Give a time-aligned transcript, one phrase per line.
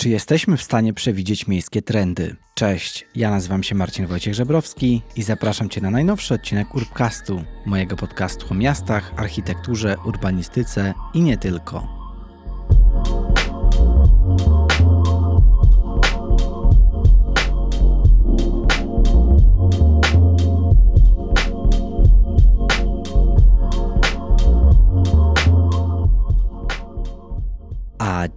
[0.00, 2.36] Czy jesteśmy w stanie przewidzieć miejskie trendy?
[2.54, 7.96] Cześć, ja nazywam się Marcin Wojciech Żebrowski i zapraszam Cię na najnowszy odcinek Urbcastu, mojego
[7.96, 11.99] podcastu o miastach, architekturze, urbanistyce i nie tylko.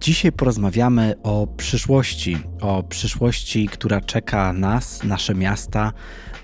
[0.00, 5.92] Dzisiaj porozmawiamy o przyszłości, o przyszłości, która czeka nas, nasze miasta,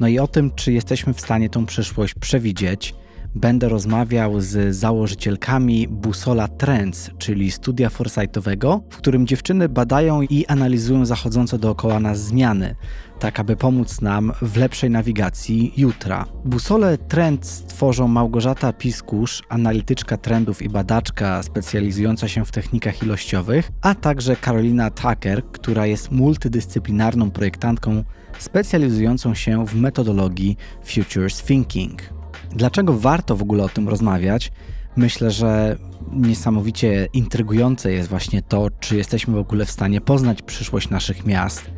[0.00, 2.94] no i o tym, czy jesteśmy w stanie tą przyszłość przewidzieć.
[3.34, 11.06] Będę rozmawiał z założycielkami Busola Trends, czyli studia foresightowego, w którym dziewczyny badają i analizują
[11.06, 12.74] zachodzące dookoła nas zmiany
[13.20, 16.26] tak aby pomóc nam w lepszej nawigacji jutra.
[16.44, 23.94] Busole Trend tworzą Małgorzata Piskusz, analityczka trendów i badaczka specjalizująca się w technikach ilościowych, a
[23.94, 28.04] także Karolina Tucker, która jest multidyscyplinarną projektantką
[28.38, 32.19] specjalizującą się w metodologii Futures Thinking.
[32.50, 34.52] Dlaczego warto w ogóle o tym rozmawiać?
[34.96, 35.76] Myślę, że
[36.12, 41.70] niesamowicie intrygujące jest właśnie to, czy jesteśmy w ogóle w stanie poznać przyszłość naszych miast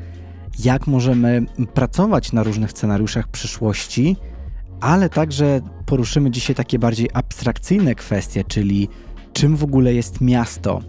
[0.58, 4.16] jak możemy pracować na różnych scenariuszach przyszłości,
[4.80, 8.88] ale także poruszymy dzisiaj takie bardziej abstrakcyjne kwestie, czyli
[9.32, 10.80] czym w ogóle jest miasto.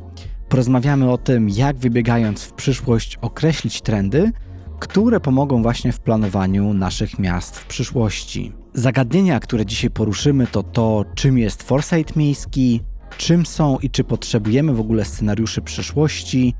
[0.50, 4.32] Porozmawiamy o tym, jak wybiegając w przyszłość określić trendy,
[4.80, 8.63] które pomogą właśnie w planowaniu naszych miast w przyszłości.
[8.74, 12.82] Zagadnienia, które dzisiaj poruszymy, to to, czym jest foresight miejski,
[13.18, 16.54] czym są i czy potrzebujemy w ogóle scenariuszy przyszłości,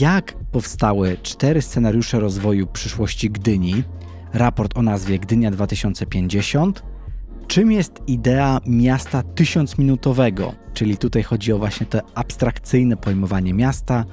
[0.00, 3.84] jak powstały cztery scenariusze rozwoju przyszłości Gdyni,
[4.32, 6.82] raport o nazwie Gdynia 2050,
[7.46, 14.04] czym jest idea miasta tysiącminutowego, czyli tutaj chodzi o właśnie to abstrakcyjne pojmowanie miasta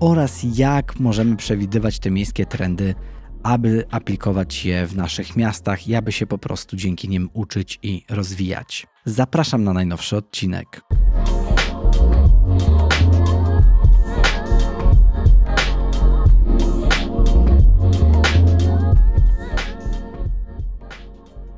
[0.00, 2.94] oraz jak możemy przewidywać te miejskie trendy,
[3.42, 8.04] aby aplikować je w naszych miastach i aby się po prostu dzięki nim uczyć i
[8.10, 8.86] rozwijać.
[9.04, 10.80] Zapraszam na najnowszy odcinek.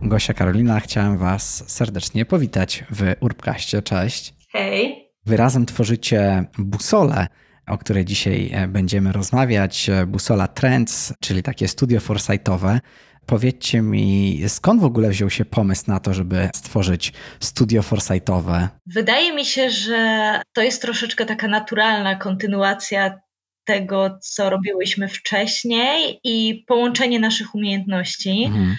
[0.02, 3.82] Gosia Karolina, chciałem Was serdecznie powitać w Urbkaście.
[3.82, 4.34] Cześć.
[4.50, 5.08] Hej.
[5.26, 7.26] Wy razem tworzycie busolę,
[7.66, 9.90] o której dzisiaj e, będziemy rozmawiać.
[10.06, 12.80] Busola Trends, czyli takie studio foresightowe.
[13.26, 18.68] Powiedzcie mi, skąd w ogóle wziął się pomysł na to, żeby stworzyć studio foresightowe?
[18.86, 23.20] Wydaje mi się, że to jest troszeczkę taka naturalna kontynuacja
[23.64, 28.44] tego, co robiłyśmy wcześniej i połączenie naszych umiejętności.
[28.46, 28.76] Mhm.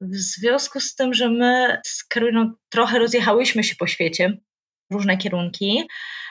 [0.00, 4.36] W związku z tym, że my z Karoliną trochę rozjechałyśmy się po świecie,
[4.92, 5.88] różne kierunki.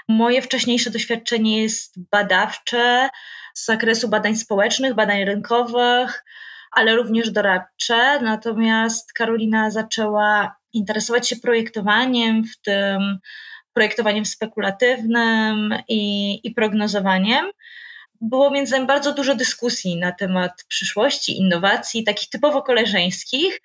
[0.07, 3.09] Moje wcześniejsze doświadczenie jest badawcze
[3.53, 6.23] z zakresu badań społecznych, badań rynkowych,
[6.71, 8.21] ale również doradcze.
[8.21, 13.19] Natomiast Karolina zaczęła interesować się projektowaniem, w tym
[13.73, 17.45] projektowaniem spekulatywnym i, i prognozowaniem
[18.21, 23.61] było między nami bardzo dużo dyskusji na temat przyszłości, innowacji, takich typowo koleżeńskich.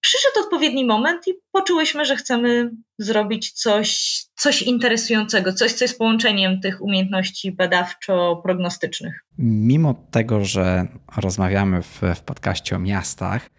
[0.00, 6.60] Przyszedł odpowiedni moment i poczułyśmy, że chcemy zrobić coś, coś interesującego, coś, co jest połączeniem
[6.60, 9.12] tych umiejętności badawczo-prognostycznych.
[9.38, 10.86] Mimo tego, że
[11.16, 13.50] rozmawiamy w, w podcaście o miastach,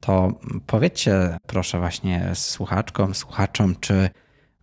[0.00, 4.08] to powiedzcie proszę właśnie słuchaczkom, słuchaczom, czy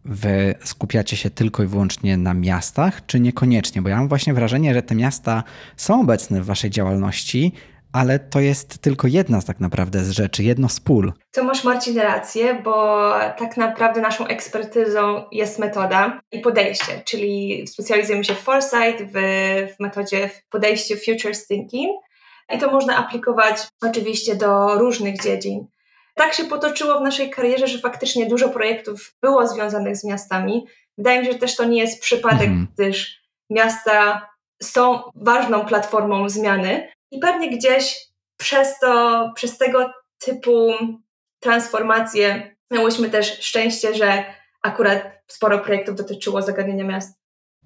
[0.05, 3.81] wy skupiacie się tylko i wyłącznie na miastach, czy niekoniecznie?
[3.81, 5.43] Bo ja mam właśnie wrażenie, że te miasta
[5.77, 7.53] są obecne w waszej działalności,
[7.93, 11.13] ale to jest tylko jedna z tak naprawdę z rzeczy, jedno z pól.
[11.31, 18.23] To masz Marcin rację, bo tak naprawdę naszą ekspertyzą jest metoda i podejście, czyli specjalizujemy
[18.23, 19.17] się w foresight, w,
[19.75, 21.91] w metodzie, w podejściu futures thinking
[22.55, 25.67] i to można aplikować oczywiście do różnych dziedzin
[26.15, 30.65] tak się potoczyło w naszej karierze, że faktycznie dużo projektów było związanych z miastami.
[30.97, 32.67] Wydaje mi się, że też to nie jest przypadek, mhm.
[32.73, 34.27] gdyż miasta
[34.63, 40.71] są ważną platformą zmiany i pewnie gdzieś przez to, przez tego typu
[41.39, 44.23] transformacje miałyśmy też szczęście, że
[44.61, 47.21] akurat sporo projektów dotyczyło zagadnienia miast.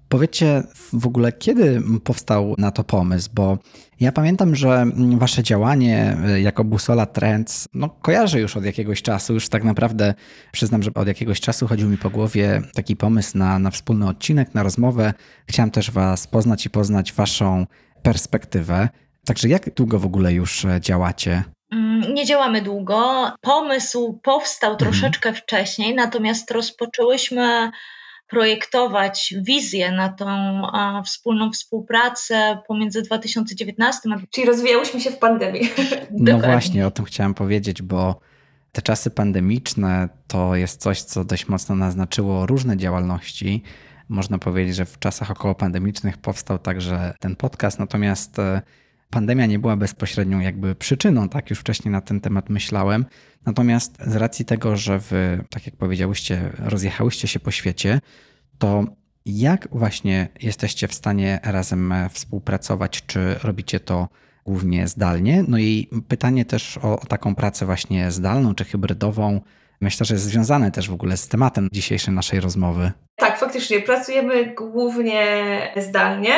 [0.08, 0.62] Powiedzcie
[0.92, 3.58] w ogóle, kiedy powstał na to pomysł, bo
[4.00, 9.34] ja pamiętam, że wasze działanie y, jako Busola Trends no, kojarzę już od jakiegoś czasu,
[9.34, 10.14] już tak naprawdę
[10.52, 14.54] przyznam, że od jakiegoś czasu chodził mi po głowie taki pomysł na, na wspólny odcinek,
[14.54, 15.14] na rozmowę.
[15.48, 17.66] Chciałem też was poznać i poznać waszą
[18.02, 18.88] perspektywę.
[19.26, 21.42] Także jak długo w ogóle już e, działacie?
[21.72, 23.30] Mm, nie działamy długo.
[23.40, 24.78] Pomysł powstał mhm.
[24.90, 27.70] troszeczkę wcześniej, natomiast rozpoczęłyśmy
[28.28, 30.26] projektować wizję na tą
[30.72, 34.18] a, wspólną współpracę pomiędzy 2019 a...
[34.30, 35.70] Czyli rozwijałyśmy się w pandemii.
[36.10, 38.20] No właśnie, o tym chciałam powiedzieć, bo
[38.72, 43.62] te czasy pandemiczne to jest coś, co dość mocno naznaczyło różne działalności.
[44.08, 48.62] Można powiedzieć, że w czasach około pandemicznych powstał także ten podcast, natomiast e,
[49.10, 53.04] pandemia nie była bezpośrednią jakby przyczyną, tak już wcześniej na ten temat myślałem.
[53.46, 58.00] Natomiast z racji tego, że wy, tak jak powiedziałyście, rozjechałyście się po świecie,
[58.58, 58.84] to
[59.26, 63.06] jak właśnie jesteście w stanie razem e, współpracować?
[63.06, 64.08] Czy robicie to
[64.44, 65.44] głównie zdalnie?
[65.48, 69.40] No i pytanie też o, o taką pracę właśnie zdalną czy hybrydową.
[69.80, 72.92] Myślę, że jest związane też w ogóle z tematem dzisiejszej naszej rozmowy.
[73.16, 75.22] Tak, faktycznie pracujemy głównie
[75.76, 76.34] zdalnie.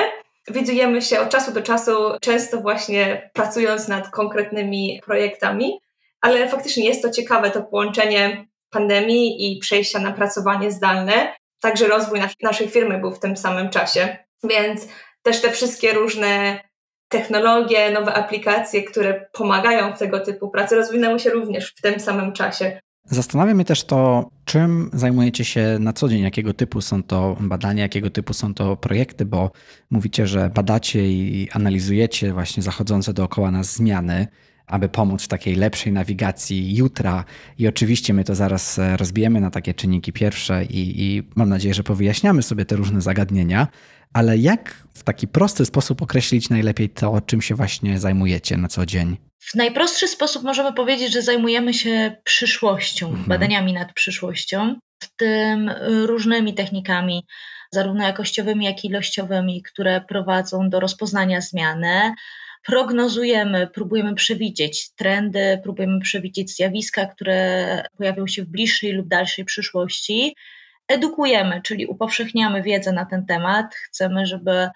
[0.51, 5.79] Widujemy się od czasu do czasu, często właśnie pracując nad konkretnymi projektami,
[6.21, 11.35] ale faktycznie jest to ciekawe, to połączenie pandemii i przejścia na pracowanie zdalne.
[11.61, 14.89] Także rozwój nas naszej firmy był w tym samym czasie, więc
[15.23, 16.61] też te wszystkie różne
[17.09, 22.33] technologie, nowe aplikacje, które pomagają w tego typu pracy, rozwinęły się również w tym samym
[22.33, 22.81] czasie.
[23.11, 27.83] Zastanawia mnie też to, czym zajmujecie się na co dzień, jakiego typu są to badania,
[27.83, 29.51] jakiego typu są to projekty, bo
[29.91, 34.27] mówicie, że badacie i analizujecie właśnie zachodzące dookoła nas zmiany,
[34.67, 37.25] aby pomóc w takiej lepszej nawigacji jutra.
[37.59, 41.75] I oczywiście my to zaraz e, rozbijemy na takie czynniki pierwsze i, i mam nadzieję,
[41.75, 43.69] że powyjaśniamy sobie te różne zagadnienia.
[44.13, 48.87] Ale jak w taki prosty sposób określić najlepiej to, czym się właśnie zajmujecie na co
[48.87, 49.28] dzień?
[49.41, 53.25] W najprostszy sposób możemy powiedzieć, że zajmujemy się przyszłością, mhm.
[53.29, 55.71] badaniami nad przyszłością, w tym
[56.07, 57.27] różnymi technikami,
[57.71, 62.15] zarówno jakościowymi, jak i ilościowymi, które prowadzą do rozpoznania zmiany.
[62.67, 70.37] Prognozujemy, próbujemy przewidzieć trendy, próbujemy przewidzieć zjawiska, które pojawią się w bliższej lub dalszej przyszłości.
[70.89, 73.75] Edukujemy, czyli upowszechniamy wiedzę na ten temat.
[73.75, 74.69] Chcemy, żeby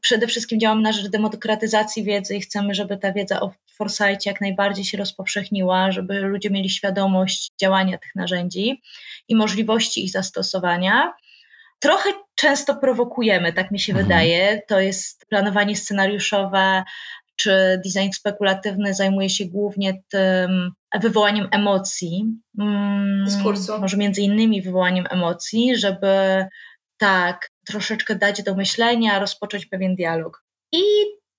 [0.00, 4.40] przede wszystkim działamy na rzecz demokratyzacji wiedzy i chcemy, żeby ta wiedza o Foresight jak
[4.40, 8.82] najbardziej się rozpowszechniła, żeby ludzie mieli świadomość działania tych narzędzi
[9.28, 11.12] i możliwości ich zastosowania.
[11.80, 14.06] Trochę często prowokujemy, tak mi się mhm.
[14.06, 14.62] wydaje.
[14.68, 16.84] To jest planowanie scenariuszowe,
[17.36, 22.24] czy design spekulatywny zajmuje się głównie tym wywołaniem emocji.
[22.58, 23.80] Mm, Dyskursu.
[23.80, 26.46] Może między innymi wywołaniem emocji, żeby
[26.98, 30.44] tak troszeczkę dać do myślenia, rozpocząć pewien dialog.
[30.72, 30.82] I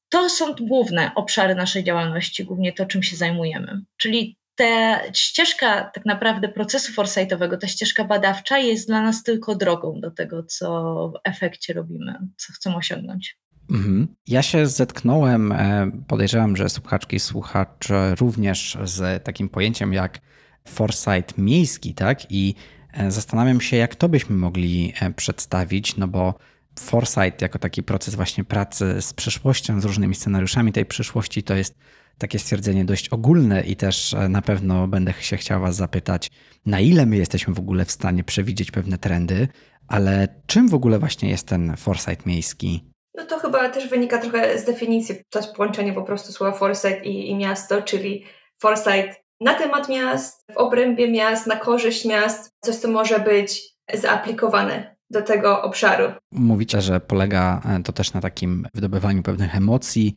[0.09, 3.81] to są główne obszary naszej działalności, głównie to, czym się zajmujemy.
[3.97, 9.99] Czyli ta ścieżka tak naprawdę procesu foresightowego, ta ścieżka badawcza jest dla nas tylko drogą
[10.01, 10.67] do tego, co
[11.15, 13.37] w efekcie robimy, co chcemy osiągnąć.
[13.69, 14.07] Mhm.
[14.27, 20.19] Ja się zetknąłem, e, podejrzewam, że słuchaczki i słuchacze również z takim pojęciem jak
[20.67, 22.31] foresight miejski, tak?
[22.31, 22.55] I
[22.93, 26.33] e, zastanawiam się, jak to byśmy mogli e, przedstawić, no bo
[26.79, 31.75] foresight jako taki proces właśnie pracy z przyszłością, z różnymi scenariuszami tej przyszłości, to jest
[32.17, 36.31] takie stwierdzenie dość ogólne i też na pewno będę się chciał Was zapytać,
[36.65, 39.47] na ile my jesteśmy w ogóle w stanie przewidzieć pewne trendy,
[39.87, 42.91] ale czym w ogóle właśnie jest ten foresight miejski?
[43.15, 47.03] No to chyba też wynika trochę z definicji, to jest połączenie po prostu słowa foresight
[47.03, 48.25] i, i miasto, czyli
[48.61, 53.61] foresight na temat miast, w obrębie miast, na korzyść miast, coś co może być
[53.93, 56.11] zaaplikowane do tego obszaru.
[56.31, 60.15] Mówicie, że polega e, to też na takim wydobywaniu pewnych emocji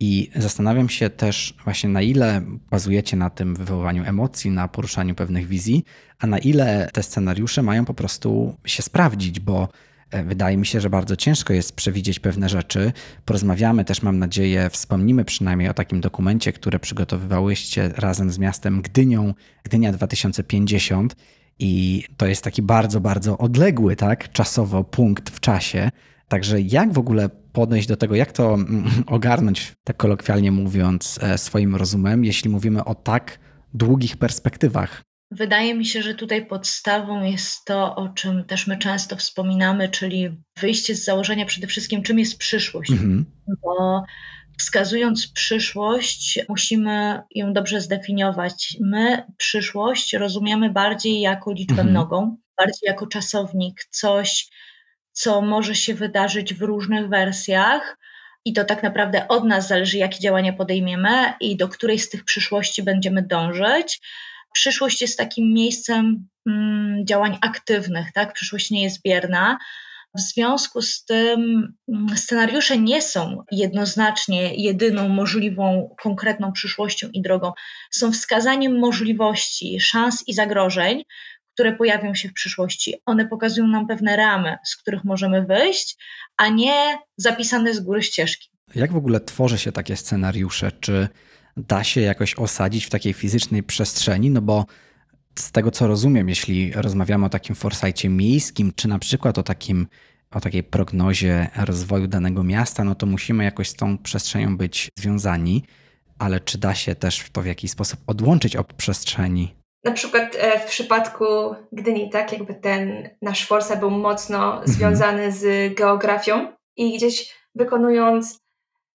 [0.00, 5.46] i zastanawiam się też właśnie na ile bazujecie na tym wywoływaniu emocji, na poruszaniu pewnych
[5.46, 5.84] wizji,
[6.18, 9.68] a na ile te scenariusze mają po prostu się sprawdzić, bo
[10.12, 12.92] E, wydaje mi się, że bardzo ciężko jest przewidzieć pewne rzeczy.
[13.24, 19.34] Porozmawiamy też, mam nadzieję, wspomnimy przynajmniej o takim dokumencie, który przygotowywałyście razem z miastem Gdynią,
[19.62, 21.16] Gdynia 2050.
[21.58, 25.90] I to jest taki bardzo, bardzo odległy, tak, czasowo punkt w czasie.
[26.28, 31.38] Także jak w ogóle podejść do tego, jak to mm, ogarnąć, tak kolokwialnie mówiąc, e,
[31.38, 33.38] swoim rozumem, jeśli mówimy o tak
[33.74, 35.02] długich perspektywach?
[35.30, 40.42] Wydaje mi się, że tutaj podstawą jest to, o czym też my często wspominamy, czyli
[40.60, 42.90] wyjście z założenia przede wszystkim, czym jest przyszłość.
[42.90, 43.24] Mhm.
[43.62, 44.04] Bo
[44.58, 48.76] wskazując przyszłość, musimy ją dobrze zdefiniować.
[48.80, 51.90] My przyszłość rozumiemy bardziej jako liczbę mhm.
[51.90, 54.46] mnogą, bardziej jako czasownik, coś,
[55.12, 57.98] co może się wydarzyć w różnych wersjach.
[58.44, 62.24] I to tak naprawdę od nas zależy, jakie działania podejmiemy i do której z tych
[62.24, 64.00] przyszłości będziemy dążyć
[64.52, 68.32] przyszłość jest takim miejscem mm, działań aktywnych, tak?
[68.32, 69.58] Przyszłość nie jest bierna.
[70.14, 77.52] W związku z tym mm, scenariusze nie są jednoznacznie jedyną możliwą, konkretną przyszłością i drogą.
[77.90, 81.02] Są wskazaniem możliwości, szans i zagrożeń,
[81.54, 82.94] które pojawią się w przyszłości.
[83.06, 85.96] One pokazują nam pewne ramy, z których możemy wyjść,
[86.36, 88.50] a nie zapisane z góry ścieżki.
[88.74, 90.72] Jak w ogóle tworzy się takie scenariusze?
[90.80, 91.08] Czy
[91.56, 94.30] da się jakoś osadzić w takiej fizycznej przestrzeni?
[94.30, 94.66] No bo
[95.38, 99.86] z tego co rozumiem, jeśli rozmawiamy o takim forsajcie miejskim, czy na przykład o takim
[100.34, 105.64] o takiej prognozie rozwoju danego miasta, no to musimy jakoś z tą przestrzenią być związani,
[106.18, 109.54] ale czy da się też to w jakiś sposób odłączyć od przestrzeni?
[109.84, 111.24] Na przykład e, w przypadku
[111.72, 114.72] Gdyni, tak, jakby ten nasz forsa był mocno mhm.
[114.72, 118.38] związany z geografią i gdzieś wykonując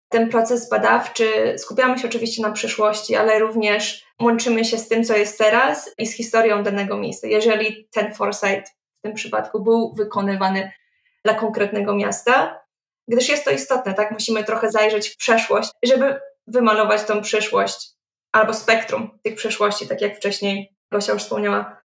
[0.10, 5.18] ten proces badawczy skupiamy się oczywiście na przyszłości, ale również łączymy się z tym, co
[5.18, 7.28] jest teraz i z historią danego miejsca.
[7.28, 10.72] Jeżeli ten foresight w tym przypadku był wykonywany
[11.26, 12.60] dla konkretnego miasta,
[13.08, 14.12] gdyż jest to istotne, tak?
[14.12, 17.90] Musimy trochę zajrzeć w przeszłość, żeby wymalować tą przyszłość
[18.32, 21.82] albo spektrum tych przyszłości, tak jak wcześniej Gosia już wspomniała.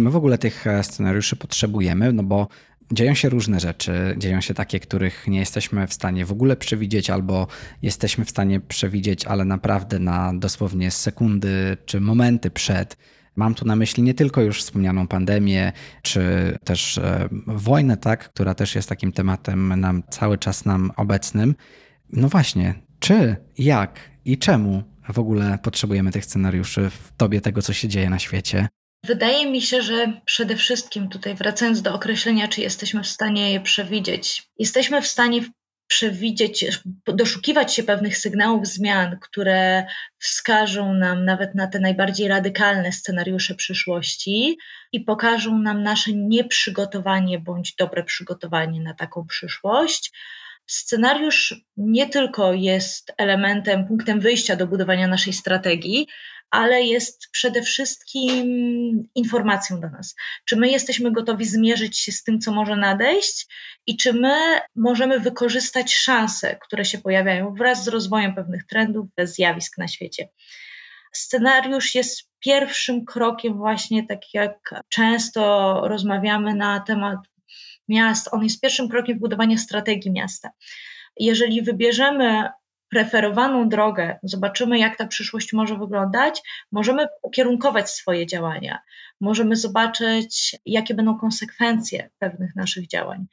[0.00, 2.12] Czy my w ogóle tych e, scenariuszy potrzebujemy?
[2.12, 2.48] No bo
[2.92, 4.14] dzieją się różne rzeczy.
[4.18, 7.46] Dzieją się takie, których nie jesteśmy w stanie w ogóle przewidzieć, albo
[7.82, 12.96] jesteśmy w stanie przewidzieć, ale naprawdę na dosłownie sekundy czy momenty przed.
[13.36, 16.22] Mam tu na myśli nie tylko już wspomnianą pandemię, czy
[16.64, 21.54] też e, wojnę, tak, która też jest takim tematem nam cały czas nam obecnym.
[22.12, 27.72] No właśnie, czy, jak i czemu w ogóle potrzebujemy tych scenariuszy w tobie tego, co
[27.72, 28.68] się dzieje na świecie?
[29.04, 33.60] Wydaje mi się, że przede wszystkim tutaj wracając do określenia, czy jesteśmy w stanie je
[33.60, 35.40] przewidzieć, jesteśmy w stanie
[35.86, 36.64] przewidzieć,
[37.06, 39.86] doszukiwać się pewnych sygnałów zmian, które
[40.18, 44.58] wskażą nam nawet na te najbardziej radykalne scenariusze przyszłości
[44.92, 50.12] i pokażą nam nasze nieprzygotowanie bądź dobre przygotowanie na taką przyszłość.
[50.66, 56.06] Scenariusz nie tylko jest elementem, punktem wyjścia do budowania naszej strategii,
[56.50, 58.48] ale jest przede wszystkim
[59.14, 60.14] informacją dla nas.
[60.44, 63.46] Czy my jesteśmy gotowi zmierzyć się z tym, co może nadejść
[63.86, 69.78] i czy my możemy wykorzystać szanse, które się pojawiają wraz z rozwojem pewnych trendów, zjawisk
[69.78, 70.28] na świecie.
[71.12, 77.18] Scenariusz jest pierwszym krokiem, właśnie tak jak często rozmawiamy na temat
[77.88, 80.50] miast, on jest pierwszym krokiem w budowaniu strategii miasta.
[81.16, 82.48] Jeżeli wybierzemy
[82.90, 86.42] preferowaną drogę, zobaczymy, jak ta przyszłość może wyglądać,
[86.72, 88.78] możemy ukierunkować swoje działania,
[89.20, 93.26] możemy zobaczyć, jakie będą konsekwencje pewnych naszych działań.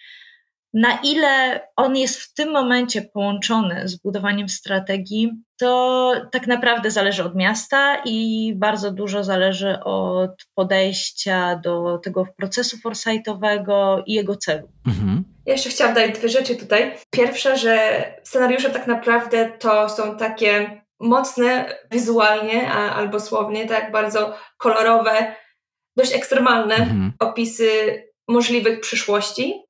[0.78, 7.24] Na ile on jest w tym momencie połączony z budowaniem strategii, to tak naprawdę zależy
[7.24, 14.70] od miasta i bardzo dużo zależy od podejścia do tego procesu foresightowego i jego celu.
[14.88, 15.24] Mhm.
[15.46, 16.96] Ja jeszcze chciałam dodać dwie rzeczy tutaj.
[17.12, 24.36] Pierwsza, że scenariusze tak naprawdę to są takie mocne wizualnie a, albo słownie, tak bardzo
[24.58, 25.36] kolorowe,
[25.96, 27.14] dość ekstremalne mhm.
[27.20, 27.70] opisy
[28.28, 29.67] możliwych przyszłości.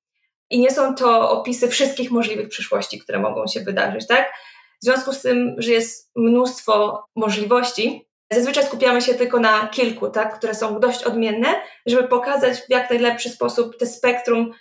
[0.50, 4.34] I nie są to opisy wszystkich możliwych przyszłości, które mogą się wydarzyć, tak?
[4.82, 10.38] W związku z tym, że jest mnóstwo możliwości, zazwyczaj skupiamy się tylko na kilku, tak,
[10.38, 11.48] które są dość odmienne,
[11.86, 14.52] żeby pokazać w jak najlepszy sposób te spektrum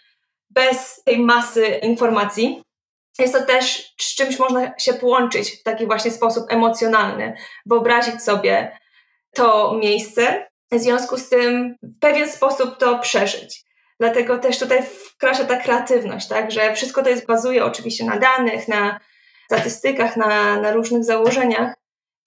[0.50, 2.62] bez tej masy informacji.
[3.18, 8.78] Jest to też z czymś można się połączyć w taki właśnie sposób emocjonalny, wyobrazić sobie
[9.34, 13.65] to miejsce, w związku z tym w pewien sposób to przeżyć.
[14.00, 18.68] Dlatego też tutaj wkracza ta kreatywność, tak, że wszystko to jest bazuje oczywiście na danych,
[18.68, 19.00] na
[19.44, 21.74] statystykach, na, na różnych założeniach,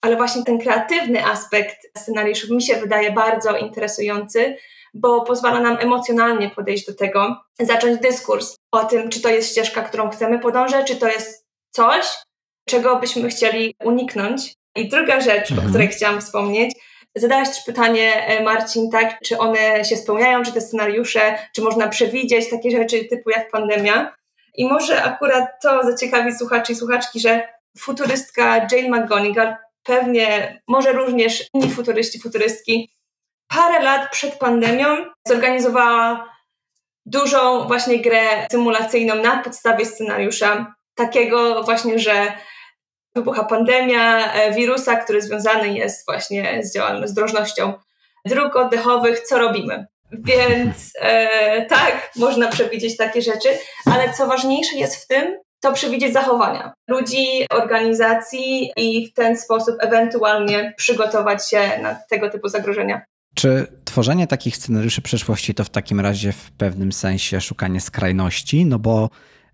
[0.00, 4.56] ale właśnie ten kreatywny aspekt scenariuszów mi się wydaje bardzo interesujący,
[4.94, 9.82] bo pozwala nam emocjonalnie podejść do tego, zacząć dyskurs o tym, czy to jest ścieżka,
[9.82, 12.06] którą chcemy podążać, czy to jest coś,
[12.68, 14.54] czego byśmy chcieli uniknąć.
[14.76, 15.66] I druga rzecz, mhm.
[15.66, 16.74] o której chciałam wspomnieć,
[17.14, 21.88] Zadałaś też pytanie, e, Marcin, tak, czy one się spełniają, czy te scenariusze, czy można
[21.88, 24.14] przewidzieć takie rzeczy typu jak pandemia.
[24.54, 27.48] I może akurat to zaciekawi słuchaczy i słuchaczki, że
[27.78, 32.90] futurystka Jane McGonigal, pewnie może również inni futuryści, futurystki,
[33.48, 34.86] parę lat przed pandemią
[35.28, 36.30] zorganizowała
[37.06, 42.32] dużą właśnie grę symulacyjną na podstawie scenariusza, takiego właśnie, że
[43.14, 47.72] wybucha pandemia e, wirusa, który związany jest właśnie z działalnością, z drożnością
[48.24, 49.86] dróg oddechowych, co robimy?
[50.12, 53.48] Więc e, tak, można przewidzieć takie rzeczy,
[53.84, 59.76] ale co ważniejsze jest w tym, to przewidzieć zachowania ludzi, organizacji i w ten sposób
[59.80, 63.02] ewentualnie przygotować się na tego typu zagrożenia.
[63.34, 68.64] Czy tworzenie takich scenariuszy przyszłości to w takim razie w pewnym sensie szukanie skrajności?
[68.64, 69.10] No bo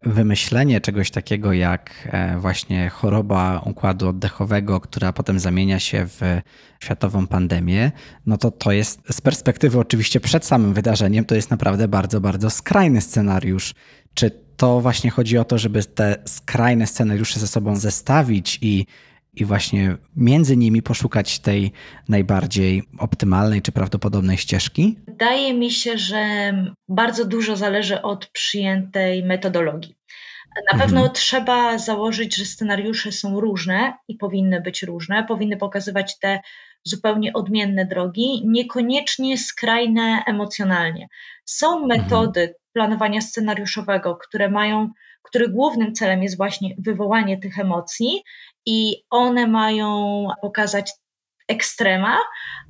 [0.07, 6.21] wymyślenie czegoś takiego jak e, właśnie choroba układu oddechowego, która potem zamienia się w
[6.81, 7.93] światową pandemię,
[8.27, 12.51] no to to jest z perspektywy oczywiście przed samym wydarzeniem, to jest naprawdę bardzo, bardzo
[12.51, 13.75] skrajny scenariusz.
[14.15, 18.87] Czy to właśnie chodzi o to, żeby te skrajne scenariusze ze sobą zestawić i
[19.37, 21.73] i właśnie między nimi poszukać tej
[22.09, 24.97] najbardziej optymalnej czy prawdopodobnej ścieżki?
[25.07, 26.53] Wydaje mi się, że
[26.89, 29.96] bardzo dużo zależy od przyjętej metodologii.
[30.57, 30.81] Na mhm.
[30.81, 36.41] pewno trzeba założyć, że scenariusze są różne i powinny być różne, powinny pokazywać te
[36.85, 41.09] zupełnie odmienne drogi, niekoniecznie skrajne emocjonalnie.
[41.45, 41.89] Są mhm.
[41.89, 42.59] metody mhm.
[42.73, 44.91] planowania scenariuszowego, które mają,
[45.23, 48.23] których głównym celem jest właśnie wywołanie tych emocji
[48.67, 50.93] i one mają pokazać
[51.49, 52.19] ekstrema,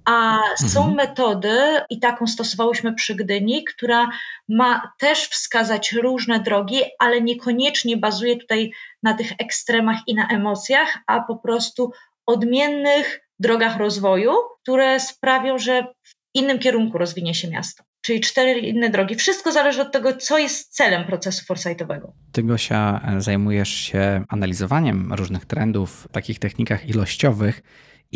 [0.04, 0.68] a mhm.
[0.68, 1.59] są metody,
[1.90, 4.09] i taką stosowałyśmy przy Gdyni, która
[4.49, 10.99] ma też wskazać różne drogi, ale niekoniecznie bazuje tutaj na tych ekstremach i na emocjach,
[11.06, 11.92] a po prostu
[12.26, 18.90] odmiennych drogach rozwoju, które sprawią, że w innym kierunku rozwinie się miasto czyli cztery inne
[18.90, 19.14] drogi.
[19.14, 22.12] Wszystko zależy od tego, co jest celem procesu foresightowego.
[22.33, 27.62] Ty, Gosia, zajmujesz się analizowaniem różnych trendów w takich technikach ilościowych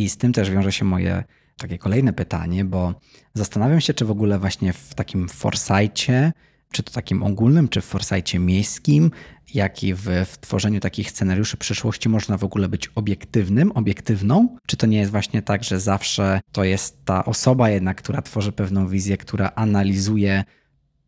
[0.01, 1.25] i z tym też wiąże się moje
[1.59, 2.95] takie kolejne pytanie, bo
[3.35, 6.33] zastanawiam się, czy w ogóle właśnie w takim foresightie
[6.73, 9.11] czy to takim ogólnym, czy w forsajcie miejskim,
[9.55, 14.57] jak i w, w, tworzeniu takich scenariuszy przyszłości można w ogóle być obiektywnym, obiektywną?
[14.67, 18.53] Czy to nie jest właśnie tak, że zawsze to jest ta osoba jednak, która tworzy
[18.53, 20.45] pewną wizję, która analizuje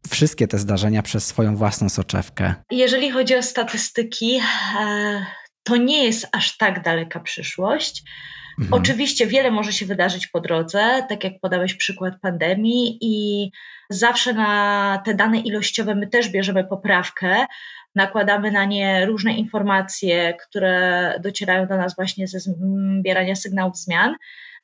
[0.09, 2.55] wszystkie te zdarzenia przez swoją własną soczewkę?
[2.71, 4.41] Jeżeli chodzi o statystyki,
[4.81, 5.27] e,
[5.63, 8.03] to nie jest aż tak daleka przyszłość.
[8.63, 8.83] Mhm.
[8.83, 13.51] Oczywiście wiele może się wydarzyć po drodze, tak jak podałeś przykład pandemii, i
[13.91, 17.47] zawsze na te dane ilościowe my też bierzemy poprawkę,
[17.95, 24.15] nakładamy na nie różne informacje, które docierają do nas właśnie ze zbierania sygnałów zmian.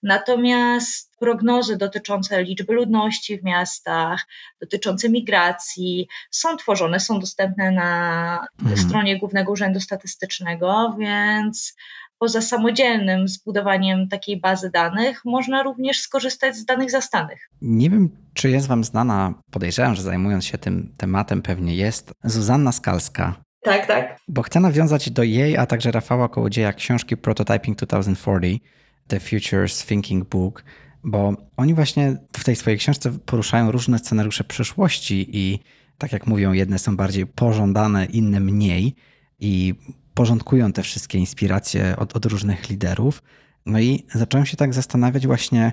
[0.02, 4.26] Natomiast prognozy dotyczące liczby ludności w miastach,
[4.60, 8.76] dotyczące migracji są tworzone, są dostępne na mhm.
[8.76, 11.76] stronie Głównego Urzędu Statystycznego, więc
[12.18, 17.50] poza samodzielnym zbudowaniem takiej bazy danych, można również skorzystać z danych zastanych.
[17.62, 22.72] Nie wiem, czy jest Wam znana, podejrzewam, że zajmując się tym tematem pewnie jest, Zuzanna
[22.72, 23.34] Skalska.
[23.62, 24.18] Tak, tak.
[24.28, 28.60] Bo chcę nawiązać do jej, a także Rafała Kołodzieja książki Prototyping 2040,
[29.08, 30.64] The Futures Thinking Book,
[31.04, 35.58] bo oni właśnie w tej swojej książce poruszają różne scenariusze przyszłości i
[35.98, 38.94] tak jak mówią, jedne są bardziej pożądane, inne mniej.
[39.40, 39.74] I
[40.18, 43.22] porządkują te wszystkie inspiracje od, od różnych liderów.
[43.66, 45.72] No i zacząłem się tak zastanawiać właśnie,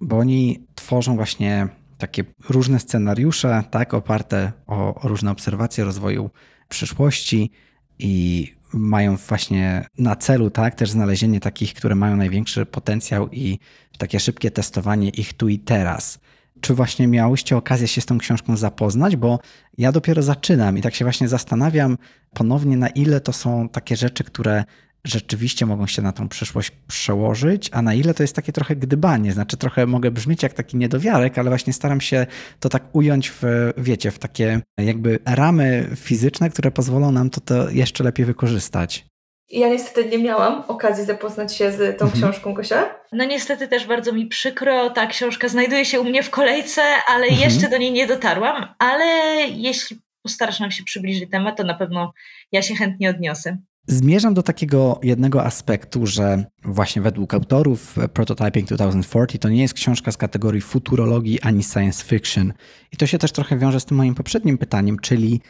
[0.00, 6.30] bo oni tworzą właśnie takie różne scenariusze, tak, oparte o, o różne obserwacje rozwoju
[6.68, 7.50] przyszłości
[7.98, 13.58] i mają właśnie na celu tak, też znalezienie takich, które mają największy potencjał i
[13.98, 16.18] takie szybkie testowanie ich tu i teraz.
[16.60, 19.16] Czy właśnie miałyście okazję się z tą książką zapoznać?
[19.16, 19.38] Bo
[19.78, 21.98] ja dopiero zaczynam i tak się właśnie zastanawiam
[22.34, 24.64] ponownie, na ile to są takie rzeczy, które
[25.04, 29.32] rzeczywiście mogą się na tą przyszłość przełożyć, a na ile to jest takie trochę gdybanie.
[29.32, 32.26] Znaczy, trochę mogę brzmieć jak taki niedowiarek, ale właśnie staram się
[32.60, 33.42] to tak ująć w,
[33.76, 39.11] wiecie, w takie jakby ramy fizyczne, które pozwolą nam to, to jeszcze lepiej wykorzystać.
[39.52, 42.12] Ja niestety nie miałam okazji zapoznać się z tą mhm.
[42.12, 42.94] książką, Kosia.
[43.12, 47.26] No niestety też bardzo mi przykro, ta książka znajduje się u mnie w kolejce, ale
[47.26, 47.42] mhm.
[47.42, 49.04] jeszcze do niej nie dotarłam, ale
[49.48, 52.12] jeśli postarasz nam się przybliżyć temat, to na pewno
[52.52, 53.56] ja się chętnie odniosę.
[53.86, 60.12] Zmierzam do takiego jednego aspektu, że właśnie według autorów Prototyping 2040 to nie jest książka
[60.12, 62.52] z kategorii futurologii ani science fiction.
[62.92, 65.40] I to się też trochę wiąże z tym moim poprzednim pytaniem, czyli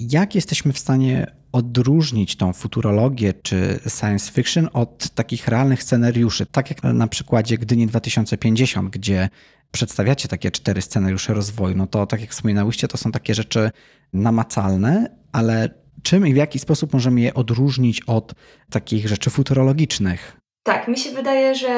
[0.00, 6.70] jak jesteśmy w stanie odróżnić tą futurologię czy science fiction od takich realnych scenariuszy, tak
[6.70, 9.28] jak na przykładzie Gdyni 2050, gdzie
[9.70, 13.70] przedstawiacie takie cztery scenariusze rozwoju, no to tak jak wspominałyście, to są takie rzeczy
[14.12, 15.68] namacalne, ale
[16.02, 18.34] czym i w jaki sposób możemy je odróżnić od
[18.70, 20.39] takich rzeczy futurologicznych?
[20.62, 21.68] Tak, mi się wydaje, że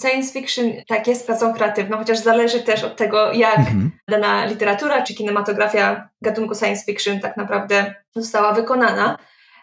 [0.00, 3.90] science fiction tak jest pracą kreatywną, chociaż zależy też od tego, jak mhm.
[4.08, 9.18] dana literatura czy kinematografia gatunku science fiction tak naprawdę została wykonana.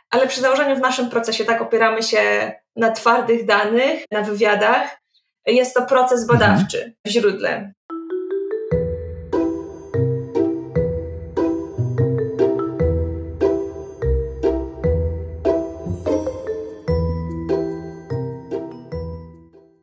[0.10, 5.02] Ale przy założeniu w naszym procesie tak opieramy się na twardych danych, na wywiadach.
[5.46, 6.96] Jest to proces badawczy mhm.
[7.06, 7.74] w źródle.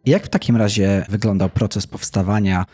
[0.06, 2.64] Jak w takim razie wyglądał proces powstawania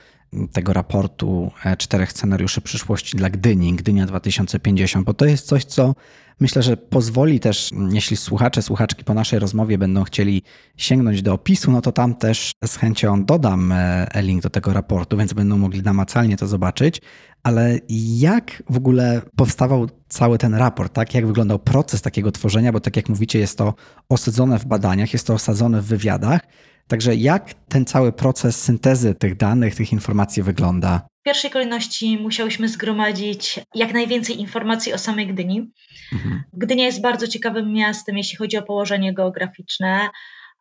[0.53, 5.95] tego raportu czterech scenariuszy przyszłości dla Gdyni, Gdynia 2050, bo to jest coś, co
[6.41, 10.43] myślę, że pozwoli też, jeśli słuchacze, słuchaczki po naszej rozmowie będą chcieli
[10.77, 15.17] sięgnąć do opisu, no to tam też z chęcią dodam e, link do tego raportu,
[15.17, 17.01] więc będą mogli namacalnie to zobaczyć.
[17.43, 17.79] Ale
[18.19, 21.15] jak w ogóle powstawał cały ten raport, tak?
[21.15, 23.75] Jak wyglądał proces takiego tworzenia, bo tak jak mówicie, jest to
[24.09, 26.41] osadzone w badaniach, jest to osadzone w wywiadach.
[26.89, 31.07] Także jak ten cały proces syntezy tych danych, tych informacji wygląda?
[31.21, 35.73] W pierwszej kolejności musiałyśmy zgromadzić jak najwięcej informacji o samej Gdyni.
[36.13, 36.43] Mhm.
[36.53, 40.09] Gdynia jest bardzo ciekawym miastem, jeśli chodzi o położenie geograficzne,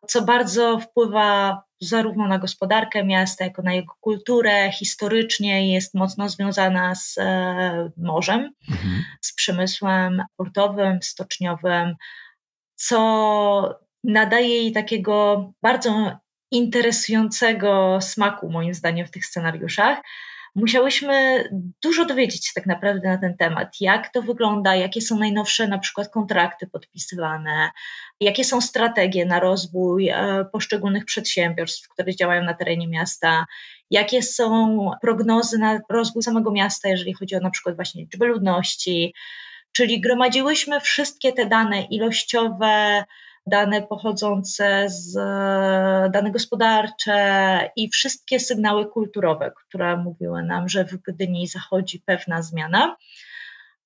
[0.06, 4.72] co bardzo wpływa zarówno na gospodarkę miasta, jak i na jego kulturę.
[4.72, 9.04] Historycznie jest mocno związana z e, morzem, mhm.
[9.20, 11.94] z przemysłem portowym, stoczniowym,
[12.74, 16.18] co nadaje jej takiego bardzo
[16.50, 19.98] interesującego smaku, moim zdaniem, w tych scenariuszach.
[20.54, 21.44] Musiałyśmy
[21.82, 25.78] dużo dowiedzieć się tak naprawdę na ten temat, jak to wygląda, jakie są najnowsze na
[25.78, 27.70] przykład kontrakty podpisywane,
[28.20, 33.46] jakie są strategie na rozwój e, poszczególnych przedsiębiorstw, które działają na terenie miasta,
[33.90, 39.14] jakie są prognozy na rozwój samego miasta, jeżeli chodzi o na przykład właśnie liczbę ludności,
[39.72, 43.04] czyli gromadziłyśmy wszystkie te dane ilościowe,
[43.46, 45.14] dane pochodzące z
[46.12, 52.96] dane gospodarcze i wszystkie sygnały kulturowe, które mówiły nam, że w Gdyni zachodzi pewna zmiana.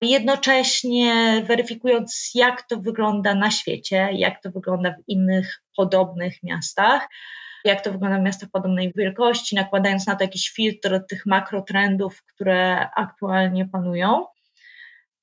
[0.02, 7.08] Jednocześnie weryfikując, jak to wygląda na świecie, jak to wygląda w innych podobnych miastach,
[7.64, 12.90] jak to wygląda w miastach podobnej wielkości, nakładając na to jakiś filtr tych makrotrendów, które
[12.96, 14.24] aktualnie panują.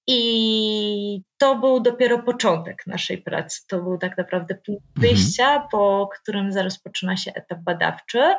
[0.08, 3.62] I to był dopiero początek naszej pracy.
[3.68, 5.02] To był tak naprawdę punkt mhm.
[5.16, 5.70] wyjścia, mhm.
[5.72, 8.34] po którym zaraz poczyna się etap badawczy.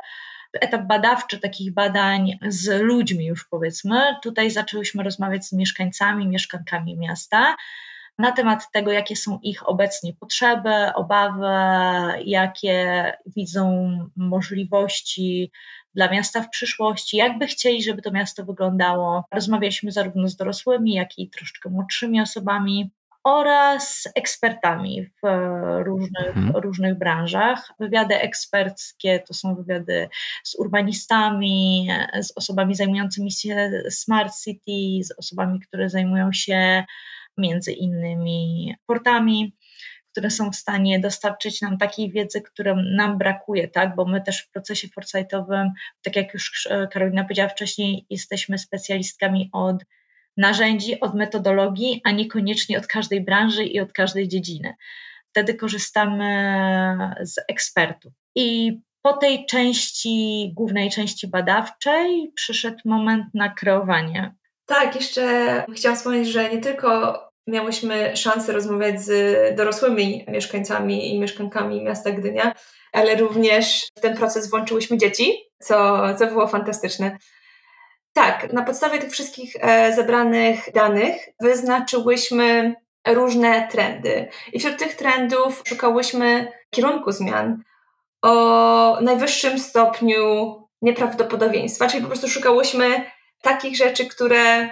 [0.61, 4.17] Etap badawczy takich badań z ludźmi, już powiedzmy.
[4.23, 7.57] Tutaj zaczęłyśmy rozmawiać z mieszkańcami, mieszkankami miasta
[8.19, 11.47] na temat tego, jakie są ich obecnie potrzeby, obawy,
[12.25, 15.51] jakie widzą możliwości
[15.95, 19.25] dla miasta w przyszłości, jakby chcieli, żeby to miasto wyglądało.
[19.35, 22.91] Rozmawialiśmy zarówno z dorosłymi, jak i troszeczkę młodszymi osobami
[23.25, 25.27] oraz ekspertami w
[25.85, 26.57] różnych, mhm.
[26.57, 27.73] różnych branżach.
[27.81, 30.09] Wywiady eksperckie to są wywiady
[30.45, 31.89] z urbanistami,
[32.23, 36.85] z osobami zajmującymi się smart city, z osobami, które zajmują się
[37.39, 39.55] między innymi portami
[40.15, 43.95] które są w stanie dostarczyć nam takiej wiedzy, którą nam brakuje, tak?
[43.95, 45.71] Bo my też w procesie foresightowym,
[46.03, 49.77] tak jak już e, Karolina powiedziała wcześniej, jesteśmy specjalistkami od
[50.37, 54.75] narzędzi, od metodologii, a niekoniecznie od każdej branży i od każdej dziedziny.
[55.31, 56.25] Wtedy korzystamy
[57.21, 58.13] z ekspertów.
[58.35, 64.35] I po tej części, głównej części badawczej, przyszedł moment na kreowanie.
[64.67, 71.85] Tak, jeszcze chciałam wspomnieć, że nie tylko miałyśmy szansę rozmawiać z dorosłymi mieszkańcami i mieszkankami
[71.85, 72.55] miasta Gdynia,
[72.93, 77.19] ale również w ten proces włączyłyśmy dzieci, co, co było fantastyczne.
[78.13, 82.75] Tak, na podstawie tych wszystkich e, zebranych danych wyznaczyłyśmy
[83.09, 84.29] różne trendy.
[84.53, 87.63] I wśród tych trendów szukałyśmy kierunku zmian
[88.23, 93.11] o najwyższym stopniu nieprawdopodobieństwa, czyli po prostu szukałyśmy
[93.45, 94.71] takich rzeczy, które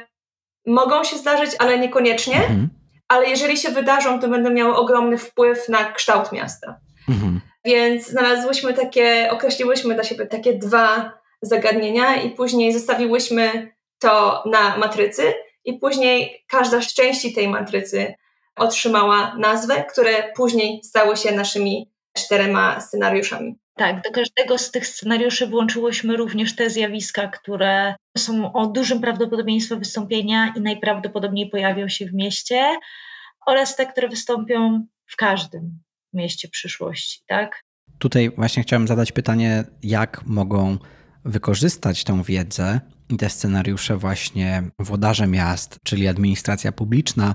[0.66, 2.37] mogą się zdarzyć, ale niekoniecznie.
[2.37, 2.68] Mhm.
[3.08, 6.80] Ale jeżeli się wydarzą, to będą miały ogromny wpływ na kształt miasta.
[7.08, 7.40] Mhm.
[7.64, 15.35] Więc znalazłyśmy takie, określiłyśmy dla siebie takie dwa zagadnienia i później zostawiłyśmy to na matrycy
[15.64, 18.14] i później każda z części tej matrycy
[18.56, 23.58] otrzymała nazwę, które później stały się naszymi czterema scenariuszami.
[23.74, 29.76] Tak, do każdego z tych scenariuszy włączyłyśmy również te zjawiska, które są o dużym prawdopodobieństwie
[29.76, 32.70] wystąpienia i najprawdopodobniej pojawią się w mieście,
[33.46, 35.78] oraz te, które wystąpią w każdym
[36.12, 37.62] mieście przyszłości, tak?
[37.98, 40.78] Tutaj właśnie chciałem zadać pytanie, jak mogą
[41.24, 47.35] wykorzystać tę wiedzę i te scenariusze właśnie włodarze miast, czyli administracja publiczna,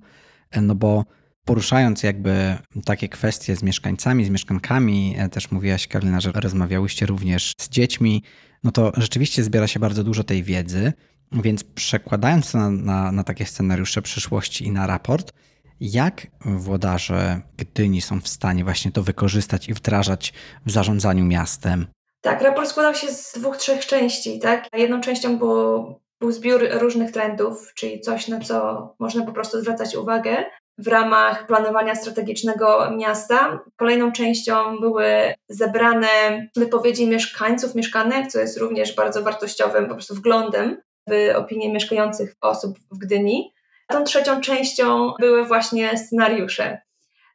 [0.62, 1.06] no bo
[1.48, 7.54] poruszając jakby takie kwestie z mieszkańcami, z mieszkankami, e, też mówiłaś Karolina, że rozmawiałyście również
[7.62, 8.24] z dziećmi,
[8.64, 10.94] no to rzeczywiście zbiera się bardzo dużo tej wiedzy,
[11.32, 15.32] więc przekładając to na, na, na takie scenariusze przyszłości i na raport,
[15.80, 20.34] jak włodarze Gdyni są w stanie właśnie to wykorzystać i wdrażać
[20.66, 21.88] w zarządzaniu miastem?
[22.22, 24.68] Tak, raport składał się z dwóch, trzech części, tak?
[24.74, 29.96] Jedną częścią było, był zbiór różnych trendów, czyli coś, na co można po prostu zwracać
[29.96, 30.46] uwagę.
[30.78, 33.60] W ramach planowania strategicznego miasta.
[33.76, 36.08] Kolejną częścią były zebrane
[36.56, 42.78] wypowiedzi mieszkańców, mieszkanek, co jest również bardzo wartościowym po prostu wglądem w opinię mieszkających osób
[42.92, 43.54] w Gdyni.
[43.88, 46.82] A tą trzecią częścią były właśnie scenariusze.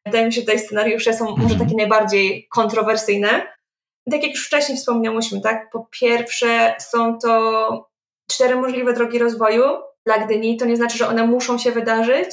[0.06, 3.28] Wydaje mi się, że te scenariusze są może takie najbardziej kontrowersyjne.
[4.10, 7.90] Tak jak już wcześniej wspomniałyśmy, tak, po pierwsze są to
[8.30, 9.64] cztery możliwe drogi rozwoju
[10.06, 10.56] dla Gdyni.
[10.56, 12.28] To nie znaczy, że one muszą się wydarzyć,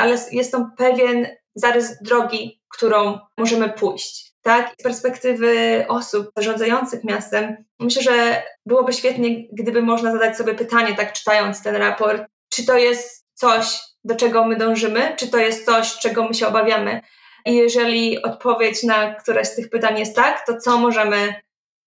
[0.00, 4.32] ale jest to pewien zarys drogi, którą możemy pójść.
[4.42, 4.74] Tak?
[4.80, 11.12] Z perspektywy osób zarządzających miastem, myślę, że byłoby świetnie, gdyby można zadać sobie pytanie, tak
[11.12, 15.98] czytając ten raport, czy to jest coś, do czego my dążymy, czy to jest coś,
[15.98, 17.00] czego my się obawiamy.
[17.46, 21.34] I jeżeli odpowiedź na któreś z tych pytań jest tak, to co możemy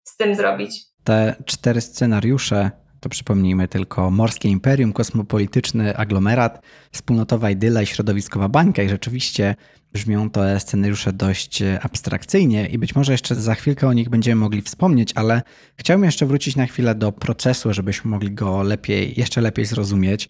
[0.03, 0.81] z tym zrobić?
[1.03, 2.71] Te cztery scenariusze
[3.03, 6.61] to przypomnijmy tylko Morskie Imperium, kosmopolityczny aglomerat,
[6.91, 8.83] wspólnotowa idyla i środowiskowa bańka.
[8.83, 9.55] I rzeczywiście
[9.93, 12.67] brzmią te scenariusze dość abstrakcyjnie.
[12.67, 15.41] I być może jeszcze za chwilkę o nich będziemy mogli wspomnieć, ale
[15.77, 20.29] chciałbym jeszcze wrócić na chwilę do procesu, żebyśmy mogli go lepiej, jeszcze lepiej zrozumieć,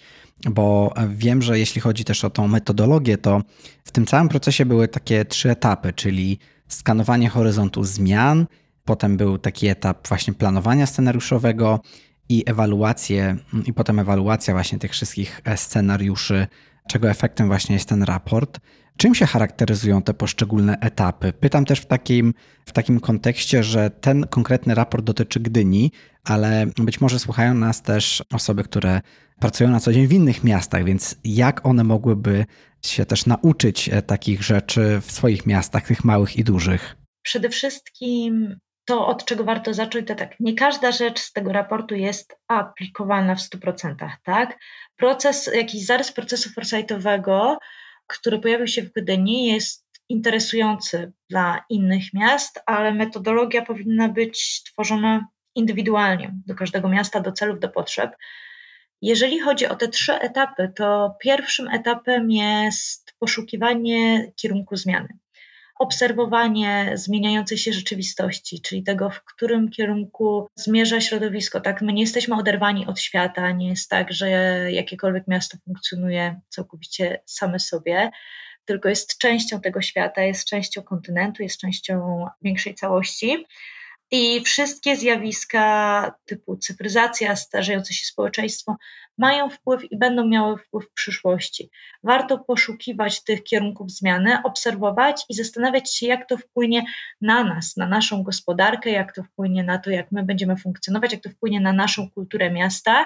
[0.49, 3.41] bo wiem, że jeśli chodzi też o tą metodologię, to
[3.83, 8.45] w tym całym procesie były takie trzy etapy, czyli skanowanie horyzontu zmian,
[8.85, 11.79] potem był taki etap właśnie planowania scenariuszowego
[12.29, 16.47] i ewaluację, i potem ewaluacja właśnie tych wszystkich e, scenariuszy,
[16.87, 18.59] czego efektem właśnie jest ten raport.
[18.97, 21.33] Czym się charakteryzują te poszczególne etapy?
[21.33, 22.33] Pytam też w takim,
[22.65, 25.91] w takim kontekście, że ten konkretny raport dotyczy Gdyni,
[26.23, 29.01] ale być może słuchają nas też osoby, które
[29.39, 32.45] pracują na co dzień w innych miastach, więc jak one mogłyby
[32.81, 36.95] się też nauczyć e, takich rzeczy w swoich miastach, tych małych i dużych?
[37.21, 38.55] Przede wszystkim
[38.85, 43.35] to, od czego warto zacząć, to tak, nie każda rzecz z tego raportu jest aplikowana
[43.35, 44.59] w 100%, tak?
[44.95, 47.57] Proces, jakiś zarys procesu foresightowego,
[48.07, 55.27] który pojawił się w Gdyni, jest interesujący dla innych miast, ale metodologia powinna być tworzona
[55.55, 58.15] indywidualnie do każdego miasta, do celów, do potrzeb.
[59.01, 65.22] Jeżeli chodzi o te trzy etapy, to pierwszym etapem jest poszukiwanie kierunku zmiany
[65.83, 71.61] obserwowanie zmieniającej się rzeczywistości, czyli tego, w którym kierunku zmierza środowisko.
[71.61, 74.27] Tak, my nie jesteśmy oderwani od świata, nie jest tak, że
[74.71, 78.11] jakiekolwiek miasto funkcjonuje całkowicie same sobie,
[78.65, 83.45] tylko jest częścią tego świata, jest częścią kontynentu, jest częścią większej całości.
[84.15, 88.77] I wszystkie zjawiska typu cyfryzacja, starzejące się społeczeństwo
[89.17, 91.69] mają wpływ i będą miały wpływ w przyszłości.
[92.03, 96.85] Warto poszukiwać tych kierunków zmiany, obserwować i zastanawiać się, jak to wpłynie
[97.21, 101.21] na nas, na naszą gospodarkę, jak to wpłynie na to, jak my będziemy funkcjonować, jak
[101.21, 103.05] to wpłynie na naszą kulturę miasta,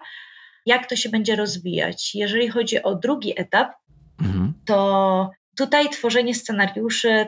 [0.65, 2.15] jak to się będzie rozwijać.
[2.15, 3.73] Jeżeli chodzi o drugi etap,
[4.21, 4.53] mhm.
[4.65, 7.25] to tutaj tworzenie scenariuszy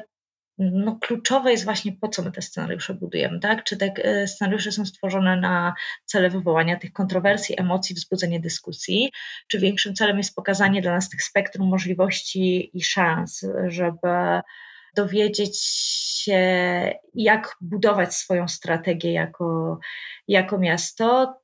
[0.59, 3.63] no, kluczowe jest właśnie po co my te scenariusze budujemy, tak?
[3.63, 5.73] Czy te e, scenariusze są stworzone na
[6.05, 9.11] cele wywołania tych kontrowersji, emocji, wzbudzenie dyskusji,
[9.47, 14.41] czy większym celem jest pokazanie dla nas tych spektrum możliwości i szans, żeby
[14.95, 15.59] dowiedzieć
[16.23, 16.41] się,
[17.13, 19.79] jak budować swoją strategię jako,
[20.27, 21.35] jako miasto,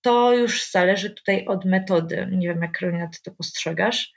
[0.00, 2.28] to już zależy tutaj od metody.
[2.32, 4.12] Nie wiem, jak Karolina, ty to postrzegasz?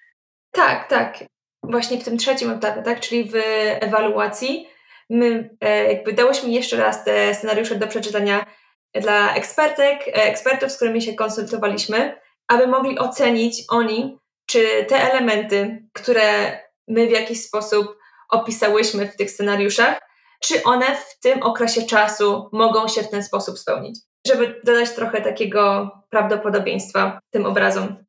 [0.52, 1.24] Tak, tak
[1.64, 3.36] właśnie w tym trzecim etapie, tak, czyli w
[3.80, 4.70] ewaluacji,
[5.10, 8.46] my e, jakby dałyśmy jeszcze raz te scenariusze do przeczytania
[8.94, 15.88] dla ekspertek, e, ekspertów, z którymi się konsultowaliśmy, aby mogli ocenić oni, czy te elementy,
[15.94, 17.98] które my w jakiś sposób
[18.30, 20.02] opisałyśmy w tych scenariuszach,
[20.44, 24.00] czy one w tym okresie czasu mogą się w ten sposób spełnić.
[24.28, 28.07] Żeby dodać trochę takiego prawdopodobieństwa tym obrazom.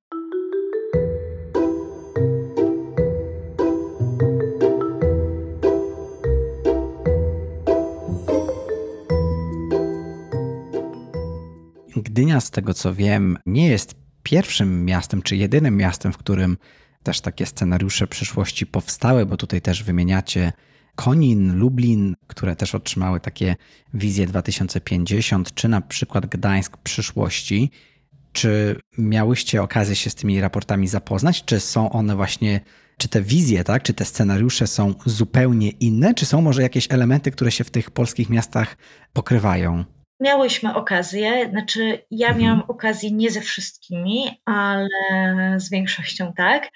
[12.18, 16.56] Gdynia, z tego co wiem, nie jest pierwszym miastem, czy jedynym miastem, w którym
[17.02, 20.52] też takie scenariusze przyszłości powstały, bo tutaj też wymieniacie
[20.94, 23.56] Konin, Lublin, które też otrzymały takie
[23.94, 27.70] wizje 2050, czy na przykład Gdańsk przyszłości.
[28.32, 31.44] Czy miałyście okazję się z tymi raportami zapoznać?
[31.44, 32.60] Czy są one właśnie,
[32.96, 37.30] czy te wizje, tak, czy te scenariusze są zupełnie inne, czy są może jakieś elementy,
[37.30, 38.76] które się w tych polskich miastach
[39.12, 39.97] pokrywają?
[40.20, 42.44] Miałyśmy okazję, znaczy ja mhm.
[42.44, 44.88] miałam okazję nie ze wszystkimi, ale
[45.56, 46.68] z większością tak.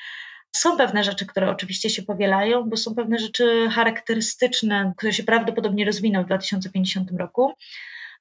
[0.57, 5.85] Są pewne rzeczy, które oczywiście się powielają, bo są pewne rzeczy charakterystyczne, które się prawdopodobnie
[5.85, 7.53] rozwiną w 2050 roku.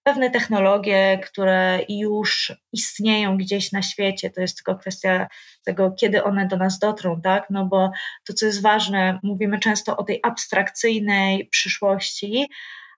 [0.03, 4.29] pewne technologie, które już istnieją gdzieś na świecie.
[4.29, 5.27] To jest tylko kwestia
[5.65, 7.47] tego, kiedy one do nas dotrą, tak?
[7.49, 7.91] No bo
[8.25, 12.47] to, co jest ważne, mówimy często o tej abstrakcyjnej przyszłości.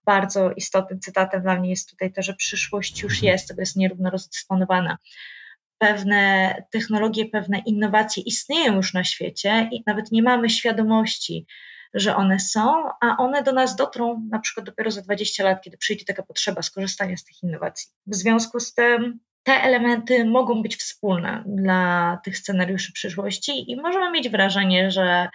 [0.05, 3.31] Bardzo istotnym cytatem dla mnie jest tutaj to, że przyszłość już mhm.
[3.31, 4.97] jest, tego jest nierówno rozdysponowana
[5.83, 11.45] pewne technologie, pewne innowacje istnieją już na świecie i nawet nie mamy świadomości,
[11.93, 15.77] że one są, a one do nas dotrą na przykład dopiero za 20 lat, kiedy
[15.77, 17.91] przyjdzie taka potrzeba skorzystania z tych innowacji.
[18.07, 24.11] W związku z tym te elementy mogą być wspólne dla tych scenariuszy przyszłości i możemy
[24.11, 25.29] mieć wrażenie, że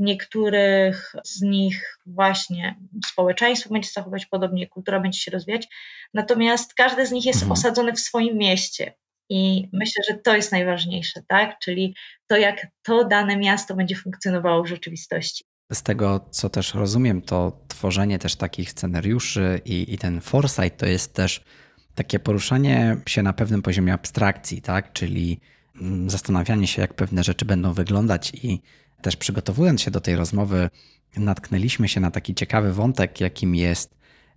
[0.00, 5.68] niektórych z nich właśnie społeczeństwo będzie zachować podobnie, kultura będzie się rozwijać,
[6.14, 7.52] natomiast każdy z nich jest mhm.
[7.52, 8.94] osadzony w swoim mieście.
[9.28, 11.58] I myślę, że to jest najważniejsze, tak?
[11.58, 11.94] Czyli
[12.26, 15.44] to, jak to dane miasto będzie funkcjonowało w rzeczywistości.
[15.72, 20.86] Z tego, co też rozumiem, to tworzenie też takich scenariuszy i, i ten foresight to
[20.86, 21.44] jest też
[21.94, 24.92] takie poruszanie się na pewnym poziomie abstrakcji, tak?
[24.92, 25.40] Czyli
[25.80, 28.62] mm, zastanawianie się, jak pewne rzeczy będą wyglądać i
[29.02, 30.70] też przygotowując się do tej rozmowy,
[31.16, 33.94] natknęliśmy się na taki ciekawy wątek, jakim jest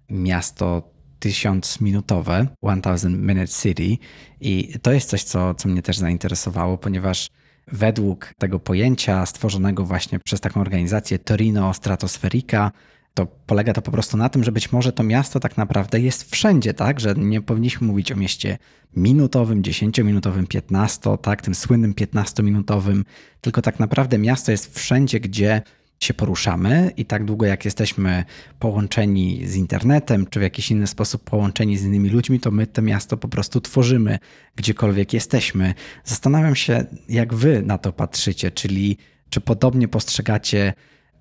[0.10, 2.48] miasto tysiącminutowe,
[2.82, 3.98] 1000 Minute City.
[4.42, 7.30] I to jest coś, co, co mnie też zainteresowało, ponieważ
[7.68, 12.72] według tego pojęcia stworzonego właśnie przez taką organizację Torino Stratospherica,
[13.14, 16.32] to polega to po prostu na tym, że być może to miasto tak naprawdę jest
[16.32, 17.00] wszędzie, tak?
[17.00, 18.58] Że nie powinniśmy mówić o mieście
[18.96, 21.42] minutowym, 10-minutowym, 15, tak?
[21.42, 23.04] Tym słynnym 15-minutowym,
[23.42, 25.62] tylko tak naprawdę miasto jest wszędzie, gdzie
[26.00, 28.24] się poruszamy i tak długo jak jesteśmy
[28.60, 32.82] połączeni z internetem, czy w jakiś inny sposób połączeni z innymi ludźmi, to my to
[32.82, 34.20] miasto po prostu tworzymy,
[34.56, 35.74] gdziekolwiek jesteśmy.
[36.04, 38.98] Zastanawiam się, jak wy na to patrzycie, czyli
[39.30, 40.74] czy podobnie postrzegacie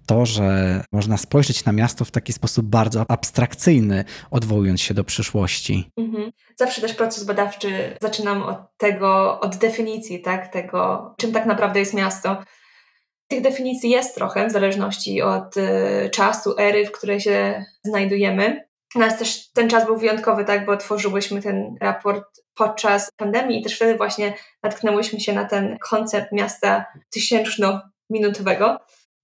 [0.06, 5.90] to, że można spojrzeć na miasto w taki sposób bardzo abstrakcyjny, odwołując się do przyszłości.
[5.96, 6.32] Mhm.
[6.56, 11.94] Zawsze też proces badawczy zaczynam od tego, od definicji, tak, tego, czym tak naprawdę jest
[11.94, 12.42] miasto.
[13.28, 18.64] Tych definicji jest trochę w zależności od y, czasu, ery, w której się znajdujemy.
[18.94, 23.76] Nas też ten czas był wyjątkowy, tak, bo tworzyłyśmy ten raport podczas pandemii i też
[23.76, 28.78] wtedy właśnie natknęłyśmy się na ten koncept miasta tysięczno-minutowego.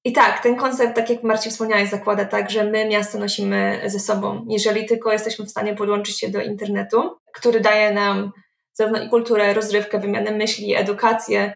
[0.09, 4.01] I tak, ten koncept, tak jak Marcin wspomniałeś, zakłada tak, że my miasto nosimy ze
[4.01, 4.47] sobą.
[4.49, 8.33] Jeżeli tylko jesteśmy w stanie podłączyć się do internetu, który daje nam
[8.73, 11.55] zarówno i kulturę, rozrywkę, wymianę myśli, edukację,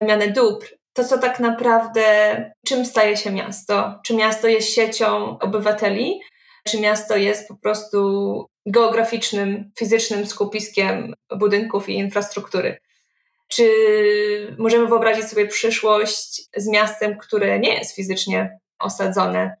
[0.00, 2.02] wymianę dóbr, to, co tak naprawdę,
[2.66, 4.00] czym staje się miasto?
[4.04, 6.20] Czy miasto jest siecią obywateli,
[6.68, 7.98] czy miasto jest po prostu
[8.66, 12.78] geograficznym, fizycznym skupiskiem budynków i infrastruktury?
[13.48, 13.64] Czy
[14.58, 19.56] możemy wyobrazić sobie przyszłość z miastem, które nie jest fizycznie osadzone?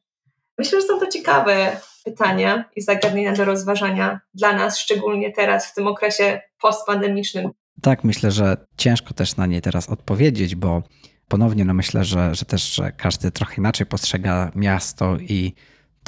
[0.58, 5.74] Myślę, że są to ciekawe pytania i zagadnienia do rozważania dla nas, szczególnie teraz w
[5.74, 7.50] tym okresie postpandemicznym.
[7.82, 10.82] Tak, myślę, że ciężko też na nie teraz odpowiedzieć, bo
[11.28, 15.54] ponownie no myślę, że, że też że każdy trochę inaczej postrzega miasto i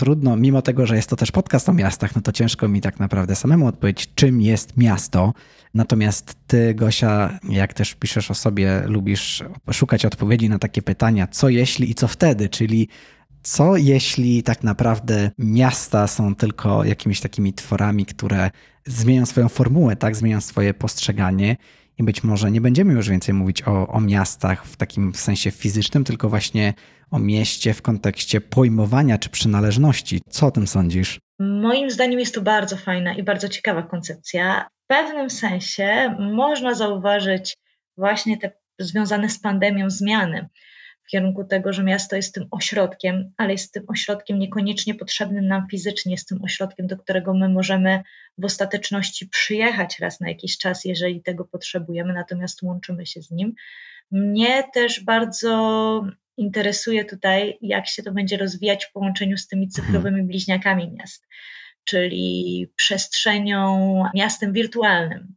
[0.01, 3.01] trudno, mimo tego, że jest to też podcast o miastach, no to ciężko mi tak
[3.01, 5.33] naprawdę samemu odpowiedzieć, czym jest miasto.
[5.75, 11.49] Natomiast ty, Gosia, jak też piszesz o sobie, lubisz szukać odpowiedzi na takie pytania, co
[11.49, 12.89] jeśli i co wtedy, czyli
[13.43, 18.51] co jeśli tak naprawdę miasta są tylko jakimiś takimi tworami, które
[18.87, 21.57] zmieniają swoją formułę, tak, zmieniają swoje postrzeganie
[22.01, 26.05] i być może nie będziemy już więcej mówić o, o miastach w takim sensie fizycznym,
[26.05, 26.75] tylko właśnie
[27.11, 30.21] o mieście w kontekście pojmowania czy przynależności.
[30.31, 31.21] Co o tym sądzisz?
[31.39, 34.69] Moim zdaniem jest to bardzo fajna i bardzo ciekawa koncepcja.
[34.85, 37.57] W pewnym sensie można zauważyć
[37.97, 40.49] właśnie te związane z pandemią zmiany
[41.11, 45.67] w kierunku tego, że miasto jest tym ośrodkiem, ale jest tym ośrodkiem niekoniecznie potrzebnym nam
[45.71, 48.03] fizycznie, jest tym ośrodkiem, do którego my możemy
[48.39, 53.55] w ostateczności przyjechać raz na jakiś czas, jeżeli tego potrzebujemy, natomiast łączymy się z nim.
[54.11, 56.05] Mnie też bardzo
[56.37, 61.27] interesuje tutaj, jak się to będzie rozwijać w połączeniu z tymi cyfrowymi bliźniakami miast,
[61.85, 65.35] czyli przestrzenią, miastem wirtualnym.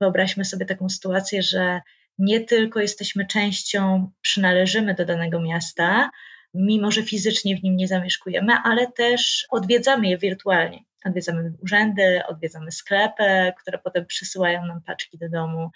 [0.00, 1.80] Wyobraźmy sobie taką sytuację, że
[2.18, 6.10] nie tylko jesteśmy częścią, przynależymy do danego miasta,
[6.54, 10.78] mimo że fizycznie w nim nie zamieszkujemy, ale też odwiedzamy je wirtualnie.
[11.04, 15.70] Odwiedzamy urzędy, odwiedzamy sklepy, które potem przysyłają nam paczki do domu.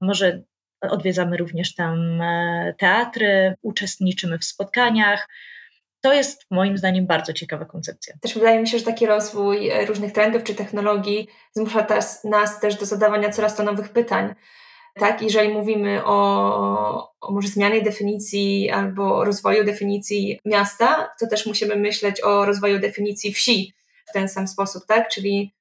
[0.00, 0.42] Może
[0.80, 5.28] odwiedzamy również tam e, teatry, uczestniczymy w spotkaniach.
[6.00, 8.14] To jest moim zdaniem bardzo ciekawa koncepcja.
[8.20, 11.86] Też wydaje mi się, że taki rozwój e, różnych trendów czy technologii zmusza
[12.24, 14.34] nas też do zadawania coraz to nowych pytań
[14.94, 15.22] tak?
[15.22, 22.20] Jeżeli mówimy o, o może zmianie definicji albo rozwoju definicji miasta, to też musimy myśleć
[22.24, 23.74] o rozwoju definicji wsi
[24.08, 25.08] w ten sam sposób, tak?
[25.08, 25.54] Czyli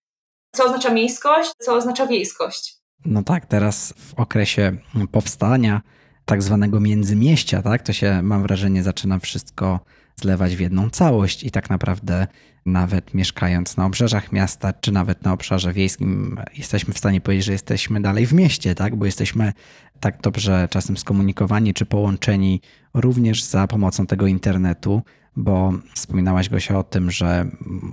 [0.52, 2.76] co oznacza miejskość, co oznacza wiejskość.
[3.06, 4.78] No tak, teraz w okresie
[5.12, 5.82] powstania
[6.26, 9.80] tak zwanego międzymieścia, tak, to się mam wrażenie zaczyna wszystko
[10.16, 12.28] zlewać w jedną całość i tak naprawdę
[12.66, 17.52] nawet mieszkając na obrzeżach miasta, czy nawet na obszarze wiejskim, jesteśmy w stanie powiedzieć, że
[17.52, 18.96] jesteśmy dalej w mieście, tak?
[18.96, 19.54] bo jesteśmy
[20.00, 22.62] tak dobrze czasem skomunikowani czy połączeni
[22.94, 25.02] również za pomocą tego internetu,
[25.36, 27.46] bo wspominałaś Gosia o tym, że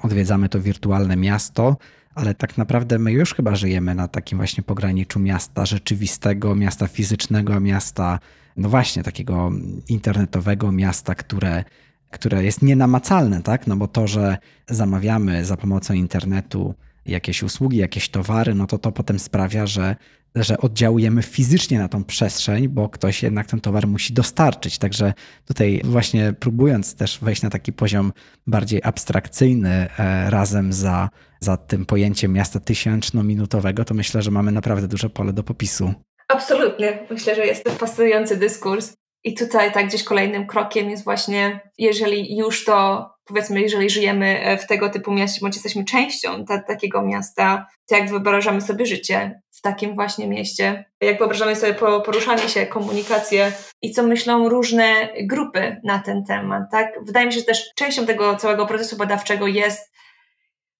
[0.02, 1.76] odwiedzamy to wirtualne miasto,
[2.14, 7.60] ale tak naprawdę my już chyba żyjemy na takim właśnie pograniczu miasta rzeczywistego, miasta fizycznego,
[7.60, 8.18] miasta,
[8.56, 9.52] no właśnie, takiego
[9.88, 11.64] internetowego miasta, które
[12.10, 13.66] które jest nienamacalne, tak?
[13.66, 14.38] No bo to, że
[14.68, 16.74] zamawiamy za pomocą internetu
[17.06, 19.96] jakieś usługi, jakieś towary, no to to potem sprawia, że,
[20.34, 24.78] że oddziałujemy fizycznie na tą przestrzeń, bo ktoś jednak ten towar musi dostarczyć.
[24.78, 25.12] Także
[25.46, 28.12] tutaj właśnie próbując też wejść na taki poziom
[28.46, 34.88] bardziej abstrakcyjny e, razem za, za tym pojęciem miasta tysięczno-minutowego, to myślę, że mamy naprawdę
[34.88, 35.94] duże pole do popisu.
[36.28, 36.98] Absolutnie.
[37.10, 38.99] Myślę, że jest to fascynujący dyskurs.
[39.24, 44.58] I tutaj tak gdzieś kolejnym krokiem jest właśnie, jeżeli już to, powiedzmy, jeżeli żyjemy e,
[44.58, 49.40] w tego typu mieście, bądź jesteśmy częścią ta, takiego miasta, to jak wyobrażamy sobie życie
[49.50, 53.52] w takim właśnie mieście, jak wyobrażamy sobie poruszanie się, komunikację
[53.82, 56.94] i co myślą różne grupy na ten temat, tak?
[57.06, 59.92] Wydaje mi się, że też częścią tego całego procesu badawczego jest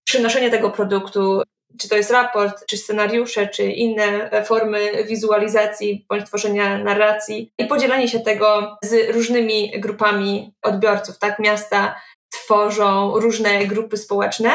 [0.05, 1.43] przynoszenie tego produktu
[1.79, 7.67] czy to jest raport, czy scenariusze, czy inne e, formy wizualizacji bądź tworzenia narracji i
[7.67, 11.19] podzielenie się tego z różnymi grupami odbiorców.
[11.19, 12.01] Tak, miasta
[12.31, 14.51] tworzą różne grupy społeczne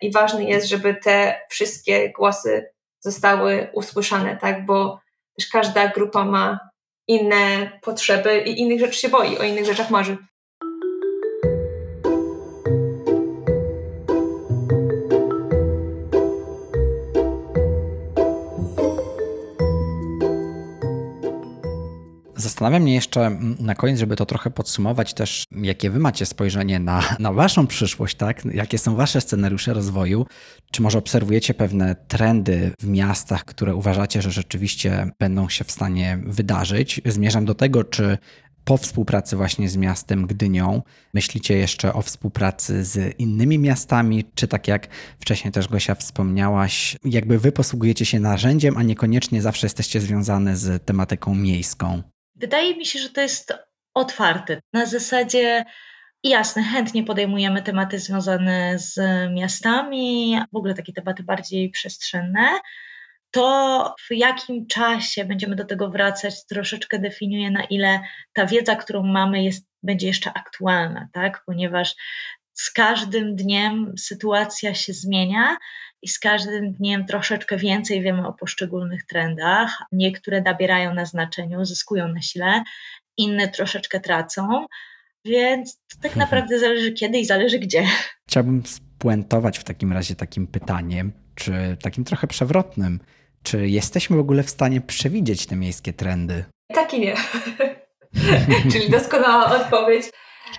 [0.00, 5.00] i ważne jest, żeby te wszystkie głosy zostały usłyszane, tak, bo
[5.38, 6.58] też każda grupa ma
[7.08, 10.16] inne potrzeby i innych rzeczy się boi, o innych rzeczach marzy.
[22.44, 26.78] Zastanawia mnie jeszcze mm, na koniec, żeby to trochę podsumować też, jakie wy macie spojrzenie
[26.78, 28.44] na, na waszą przyszłość, tak?
[28.44, 30.26] Jakie są wasze scenariusze rozwoju?
[30.72, 36.18] Czy może obserwujecie pewne trendy w miastach, które uważacie, że rzeczywiście będą się w stanie
[36.26, 37.00] wydarzyć?
[37.06, 38.18] Zmierzam do tego, czy
[38.64, 40.82] po współpracy właśnie z miastem Gdynią
[41.14, 44.88] myślicie jeszcze o współpracy z innymi miastami, czy tak jak
[45.20, 50.84] wcześniej też Gosia wspomniałaś, jakby wy posługujecie się narzędziem, a niekoniecznie zawsze jesteście związane z
[50.84, 52.13] tematyką miejską?
[52.44, 53.54] Wydaje mi się, że to jest
[53.94, 54.60] otwarte.
[54.72, 55.64] Na zasadzie
[56.22, 58.98] jasne, chętnie podejmujemy tematy związane z
[59.34, 62.60] miastami, w ogóle takie tematy bardziej przestrzenne.
[63.30, 68.00] To, w jakim czasie będziemy do tego wracać, troszeczkę definiuje, na ile
[68.32, 71.42] ta wiedza, którą mamy, jest, będzie jeszcze aktualna, tak?
[71.46, 71.94] ponieważ
[72.52, 75.56] z każdym dniem sytuacja się zmienia
[76.04, 79.78] i z każdym dniem troszeczkę więcej wiemy o poszczególnych trendach.
[79.92, 82.62] Niektóre nabierają na znaczeniu, zyskują na sile,
[83.16, 84.66] inne troszeczkę tracą,
[85.24, 86.18] więc to tak mhm.
[86.18, 87.86] naprawdę zależy kiedy i zależy gdzie.
[88.28, 93.00] Chciałbym spuentować w takim razie takim pytaniem, czy takim trochę przewrotnym.
[93.42, 96.44] Czy jesteśmy w ogóle w stanie przewidzieć te miejskie trendy?
[96.74, 97.14] Tak i nie.
[98.72, 100.06] Czyli doskonała odpowiedź.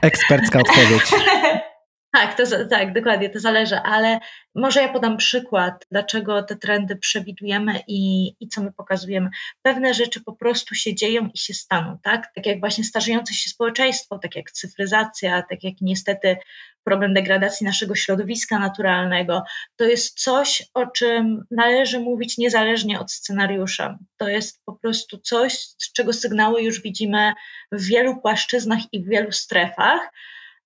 [0.01, 1.11] Ekspercka odpowiedź.
[2.15, 4.19] Tak, to, tak, dokładnie, to zależy, ale
[4.55, 9.29] może ja podam przykład, dlaczego te trendy przewidujemy i, i co my pokazujemy.
[9.61, 12.31] Pewne rzeczy po prostu się dzieją i się staną, tak?
[12.35, 16.37] Tak jak właśnie starzejące się społeczeństwo, tak jak cyfryzacja, tak jak niestety
[16.83, 19.43] problem degradacji naszego środowiska naturalnego.
[19.75, 23.97] To jest coś, o czym należy mówić niezależnie od scenariusza.
[24.17, 27.33] To jest po prostu coś, z czego sygnały już widzimy
[27.71, 30.09] w wielu płaszczyznach i w wielu strefach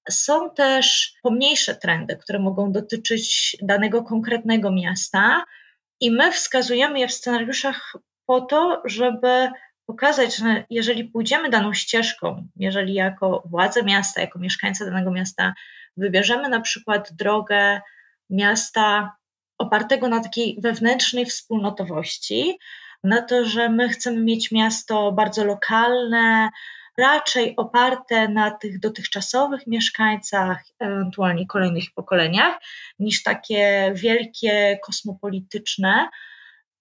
[0.10, 5.44] są też pomniejsze trendy, które mogą dotyczyć danego konkretnego miasta,
[6.00, 7.94] i my wskazujemy je w scenariuszach
[8.26, 9.50] po to, żeby
[9.86, 15.54] pokazać, że jeżeli pójdziemy daną ścieżką, jeżeli jako władze miasta, jako mieszkańcy danego miasta
[15.98, 17.82] wybierzemy na przykład drogę
[18.30, 19.16] miasta
[19.58, 22.60] opartego na takiej wewnętrznej wspólnotowości,
[23.04, 26.50] na to, że my chcemy mieć miasto bardzo lokalne,
[27.00, 32.60] raczej oparte na tych dotychczasowych mieszkańcach, ewentualnie kolejnych pokoleniach,
[33.00, 36.10] niż takie wielkie kosmopolityczne,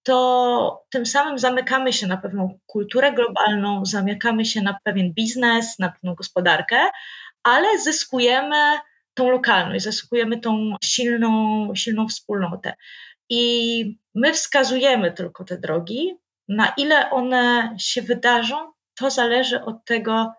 [0.03, 5.89] to tym samym zamykamy się na pewną kulturę globalną, zamykamy się na pewien biznes, na
[5.89, 6.77] pewną gospodarkę,
[7.43, 8.77] ale zyskujemy
[9.13, 12.73] tą lokalność, zyskujemy tą silną, silną wspólnotę.
[13.29, 16.15] I my wskazujemy tylko te drogi,
[16.47, 20.33] na ile one się wydarzą, to zależy od tego,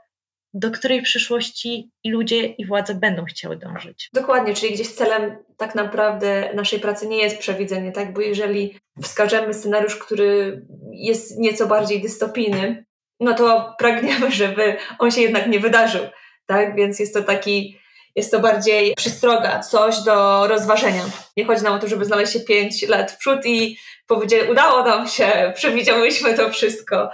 [0.54, 4.10] do której przyszłości i ludzie, i władze będą chciały dążyć.
[4.12, 8.12] Dokładnie, czyli gdzieś celem tak naprawdę naszej pracy nie jest przewidzenie, tak?
[8.12, 12.84] Bo jeżeli wskażemy scenariusz, który jest nieco bardziej dystopijny,
[13.20, 16.02] no to pragniemy, żeby on się jednak nie wydarzył,
[16.46, 16.76] tak?
[16.76, 17.79] Więc jest to taki,
[18.16, 21.02] jest to bardziej przystroga, coś do rozważenia.
[21.36, 24.84] Nie chodzi nam o to, żeby znaleźć się pięć lat w przód i powiedzieć, udało
[24.84, 27.10] nam się, przewidziałyśmy to wszystko,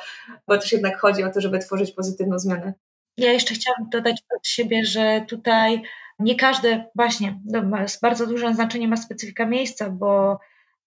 [0.48, 2.72] bo też jednak chodzi o to, żeby tworzyć pozytywną zmianę.
[3.16, 5.82] Ja jeszcze chciałam dodać od siebie, że tutaj
[6.18, 7.62] nie każde, właśnie, no,
[8.02, 10.38] bardzo duże znaczenie ma specyfika miejsca, bo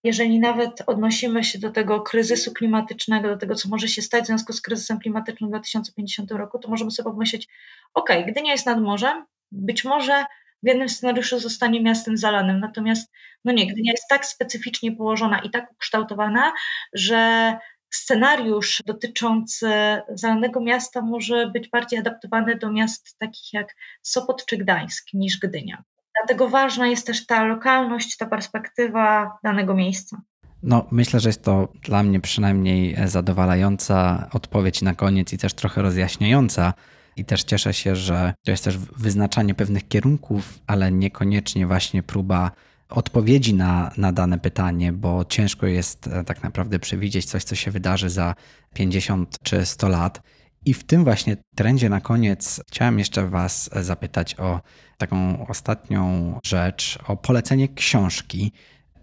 [0.03, 4.27] jeżeli nawet odnosimy się do tego kryzysu klimatycznego, do tego, co może się stać w
[4.27, 7.47] związku z kryzysem klimatycznym w 2050 roku, to możemy sobie pomyśleć,
[7.93, 10.25] ok, Gdynia jest nad morzem, być może
[10.63, 13.11] w jednym scenariuszu zostanie miastem zalanym, natomiast
[13.45, 16.53] no nie, Gdynia jest tak specyficznie położona i tak ukształtowana,
[16.93, 17.53] że
[17.89, 19.71] scenariusz dotyczący
[20.09, 25.83] zalanego miasta może być bardziej adaptowany do miast takich jak Sopot czy Gdańsk niż Gdynia.
[26.19, 30.21] Dlatego ważna jest też ta lokalność, ta perspektywa danego miejsca.
[30.63, 35.81] No, myślę, że jest to dla mnie przynajmniej zadowalająca odpowiedź na koniec i też trochę
[35.81, 36.73] rozjaśniająca.
[37.19, 42.51] I też cieszę się, że to jest też wyznaczanie pewnych kierunków, ale niekoniecznie właśnie próba
[42.89, 47.71] odpowiedzi na, na dane pytanie, bo ciężko jest e, tak naprawdę przewidzieć coś, co się
[47.71, 48.35] wydarzy za
[48.73, 50.21] 50 czy 100 lat.
[50.65, 54.61] I w tym właśnie trendzie na koniec chciałem jeszcze Was zapytać o
[54.97, 58.51] taką ostatnią rzecz, o polecenie książki.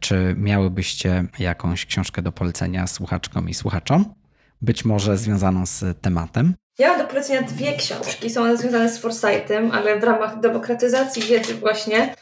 [0.00, 4.14] Czy miałybyście jakąś książkę do polecenia słuchaczkom i słuchaczom?
[4.62, 6.54] Być może związaną z tematem?
[6.78, 8.30] Ja mam do polecenia dwie książki.
[8.30, 12.14] Są one związane z Foresightem, ale w ramach demokratyzacji wiedzy właśnie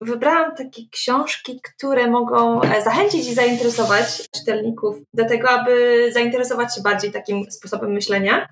[0.00, 6.82] wybrałam takie książki, które mogą e, zachęcić i zainteresować czytelników do tego, aby zainteresować się
[6.82, 8.48] bardziej takim sposobem myślenia.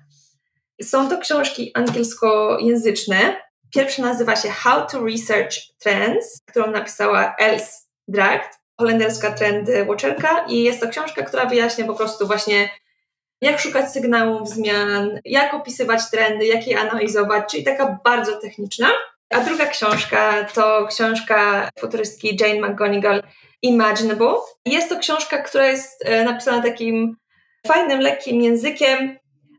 [0.81, 3.35] Są to książki angielskojęzyczne.
[3.73, 10.63] Pierwsza nazywa się How to Research Trends, którą napisała Els Dragt, holenderska trend watcherka i
[10.63, 12.69] jest to książka, która wyjaśnia po prostu właśnie
[13.41, 18.87] jak szukać sygnałów zmian, jak opisywać trendy, jak je analizować, czyli taka bardzo techniczna.
[19.29, 23.23] A druga książka to książka futurystki Jane McGonigal
[23.61, 24.35] Imaginable.
[24.65, 27.15] Jest to książka, która jest e, napisana takim
[27.67, 29.17] fajnym, lekkim językiem,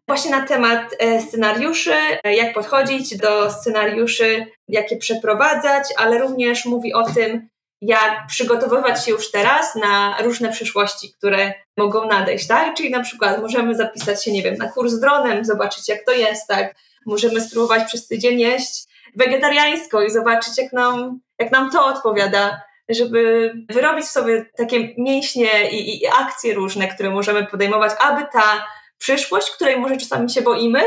[0.08, 6.64] właśnie na temat e, scenariuszy, e, jak podchodzić do scenariuszy, jak je przeprowadzać, ale również
[6.64, 7.48] mówi o tym,
[7.80, 12.76] jak przygotowywać się już teraz na różne przyszłości, które mogą nadejść, tak?
[12.76, 16.48] Czyli na przykład możemy zapisać się, nie wiem, na kurs dronem, zobaczyć jak to jest,
[16.48, 16.74] tak?
[17.06, 23.52] Możemy spróbować przez tydzień jeść wegetariańsko i zobaczyć, jak nam, jak nam to odpowiada, żeby
[23.68, 28.66] wyrobić sobie takie mięśnie i, i akcje różne, które możemy podejmować, aby ta
[28.98, 30.82] przyszłość, której może czasami się boimy,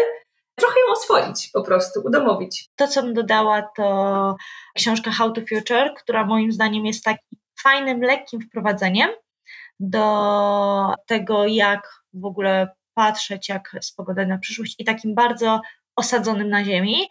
[0.59, 2.69] trochę ją oswoić po prostu, udomowić.
[2.75, 4.35] To, co bym dodała, to
[4.75, 9.09] książka How to Future, która moim zdaniem jest takim fajnym, lekkim wprowadzeniem
[9.79, 15.61] do tego, jak w ogóle patrzeć, jak spoglądać na przyszłość i takim bardzo
[15.95, 17.09] osadzonym na ziemi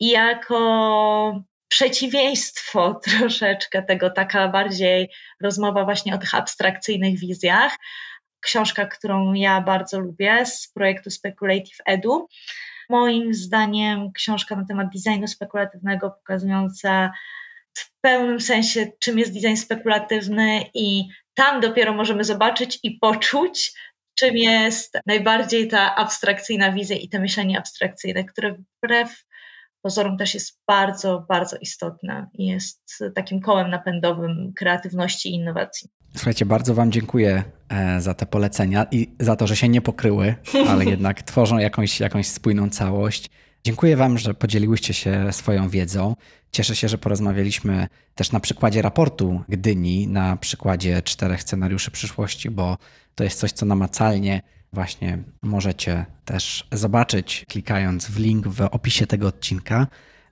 [0.00, 7.76] i jako przeciwieństwo troszeczkę tego, taka bardziej rozmowa właśnie o tych abstrakcyjnych wizjach.
[8.40, 12.28] Książka, którą ja bardzo lubię z projektu Speculative Edu.
[12.90, 17.12] Moim zdaniem książka na temat designu spekulatywnego pokazująca
[17.74, 23.72] w pełnym sensie, czym jest design spekulatywny i tam dopiero możemy zobaczyć i poczuć,
[24.18, 29.24] czym jest najbardziej ta abstrakcyjna wizja i to myślenie abstrakcyjne, które wbrew
[29.82, 35.90] pozorom też jest bardzo, bardzo istotne i jest takim kołem napędowym kreatywności i innowacji.
[36.16, 40.34] Słuchajcie, bardzo Wam dziękuję e, za te polecenia i za to, że się nie pokryły,
[40.70, 43.30] ale jednak tworzą jakąś, jakąś spójną całość.
[43.64, 46.16] Dziękuję Wam, że podzieliłyście się swoją wiedzą.
[46.52, 52.78] Cieszę się, że porozmawialiśmy też na przykładzie raportu Gdyni, na przykładzie czterech scenariuszy przyszłości, bo
[53.14, 54.42] to jest coś, co namacalnie
[54.72, 59.86] właśnie możecie też zobaczyć, klikając w link w opisie tego odcinka.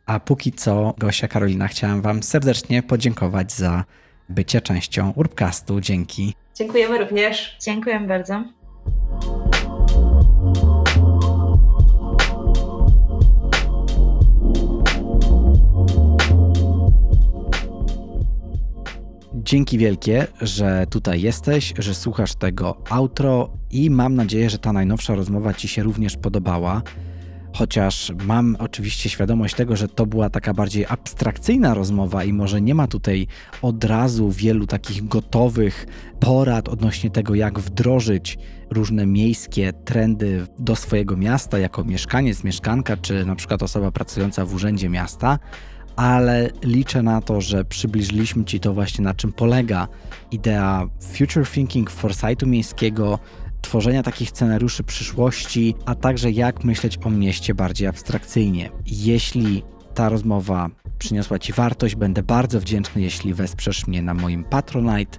[0.06, 3.84] A póki co, Gosia Karolina, chciałam Wam serdecznie podziękować za
[4.28, 5.80] bycie częścią Urbcastu.
[5.80, 6.34] Dzięki.
[6.54, 7.56] Dziękujemy również.
[7.60, 8.44] Dziękuję bardzo.
[19.34, 25.14] Dzięki wielkie, że tutaj jesteś, że słuchasz tego outro i mam nadzieję, że ta najnowsza
[25.14, 26.82] rozmowa Ci się również podobała.
[27.58, 32.74] Chociaż mam oczywiście świadomość tego, że to była taka bardziej abstrakcyjna rozmowa i może nie
[32.74, 33.26] ma tutaj
[33.62, 35.86] od razu wielu takich gotowych
[36.20, 38.38] porad odnośnie tego, jak wdrożyć
[38.70, 44.54] różne miejskie trendy do swojego miasta jako mieszkaniec, mieszkanka, czy na przykład osoba pracująca w
[44.54, 45.38] urzędzie miasta,
[45.96, 49.88] ale liczę na to, że przybliżyliśmy Ci to właśnie na czym polega
[50.30, 53.18] idea future thinking, foresightu miejskiego,
[53.62, 58.70] tworzenia takich scenariuszy przyszłości, a także jak myśleć o mieście bardziej abstrakcyjnie.
[58.86, 59.62] Jeśli
[59.94, 65.18] ta rozmowa przyniosła Ci wartość, będę bardzo wdzięczny, jeśli wesprzesz mnie na moim Patronite,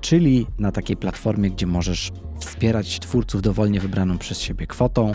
[0.00, 5.12] czyli na takiej platformie, gdzie możesz wspierać twórców dowolnie wybraną przez siebie kwotą.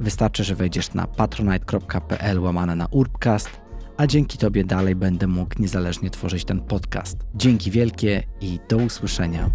[0.00, 3.50] Wystarczy, że wejdziesz na patronite.pl łamane na urbcast,
[3.96, 7.16] a dzięki Tobie dalej będę mógł niezależnie tworzyć ten podcast.
[7.34, 9.50] Dzięki wielkie i do usłyszenia.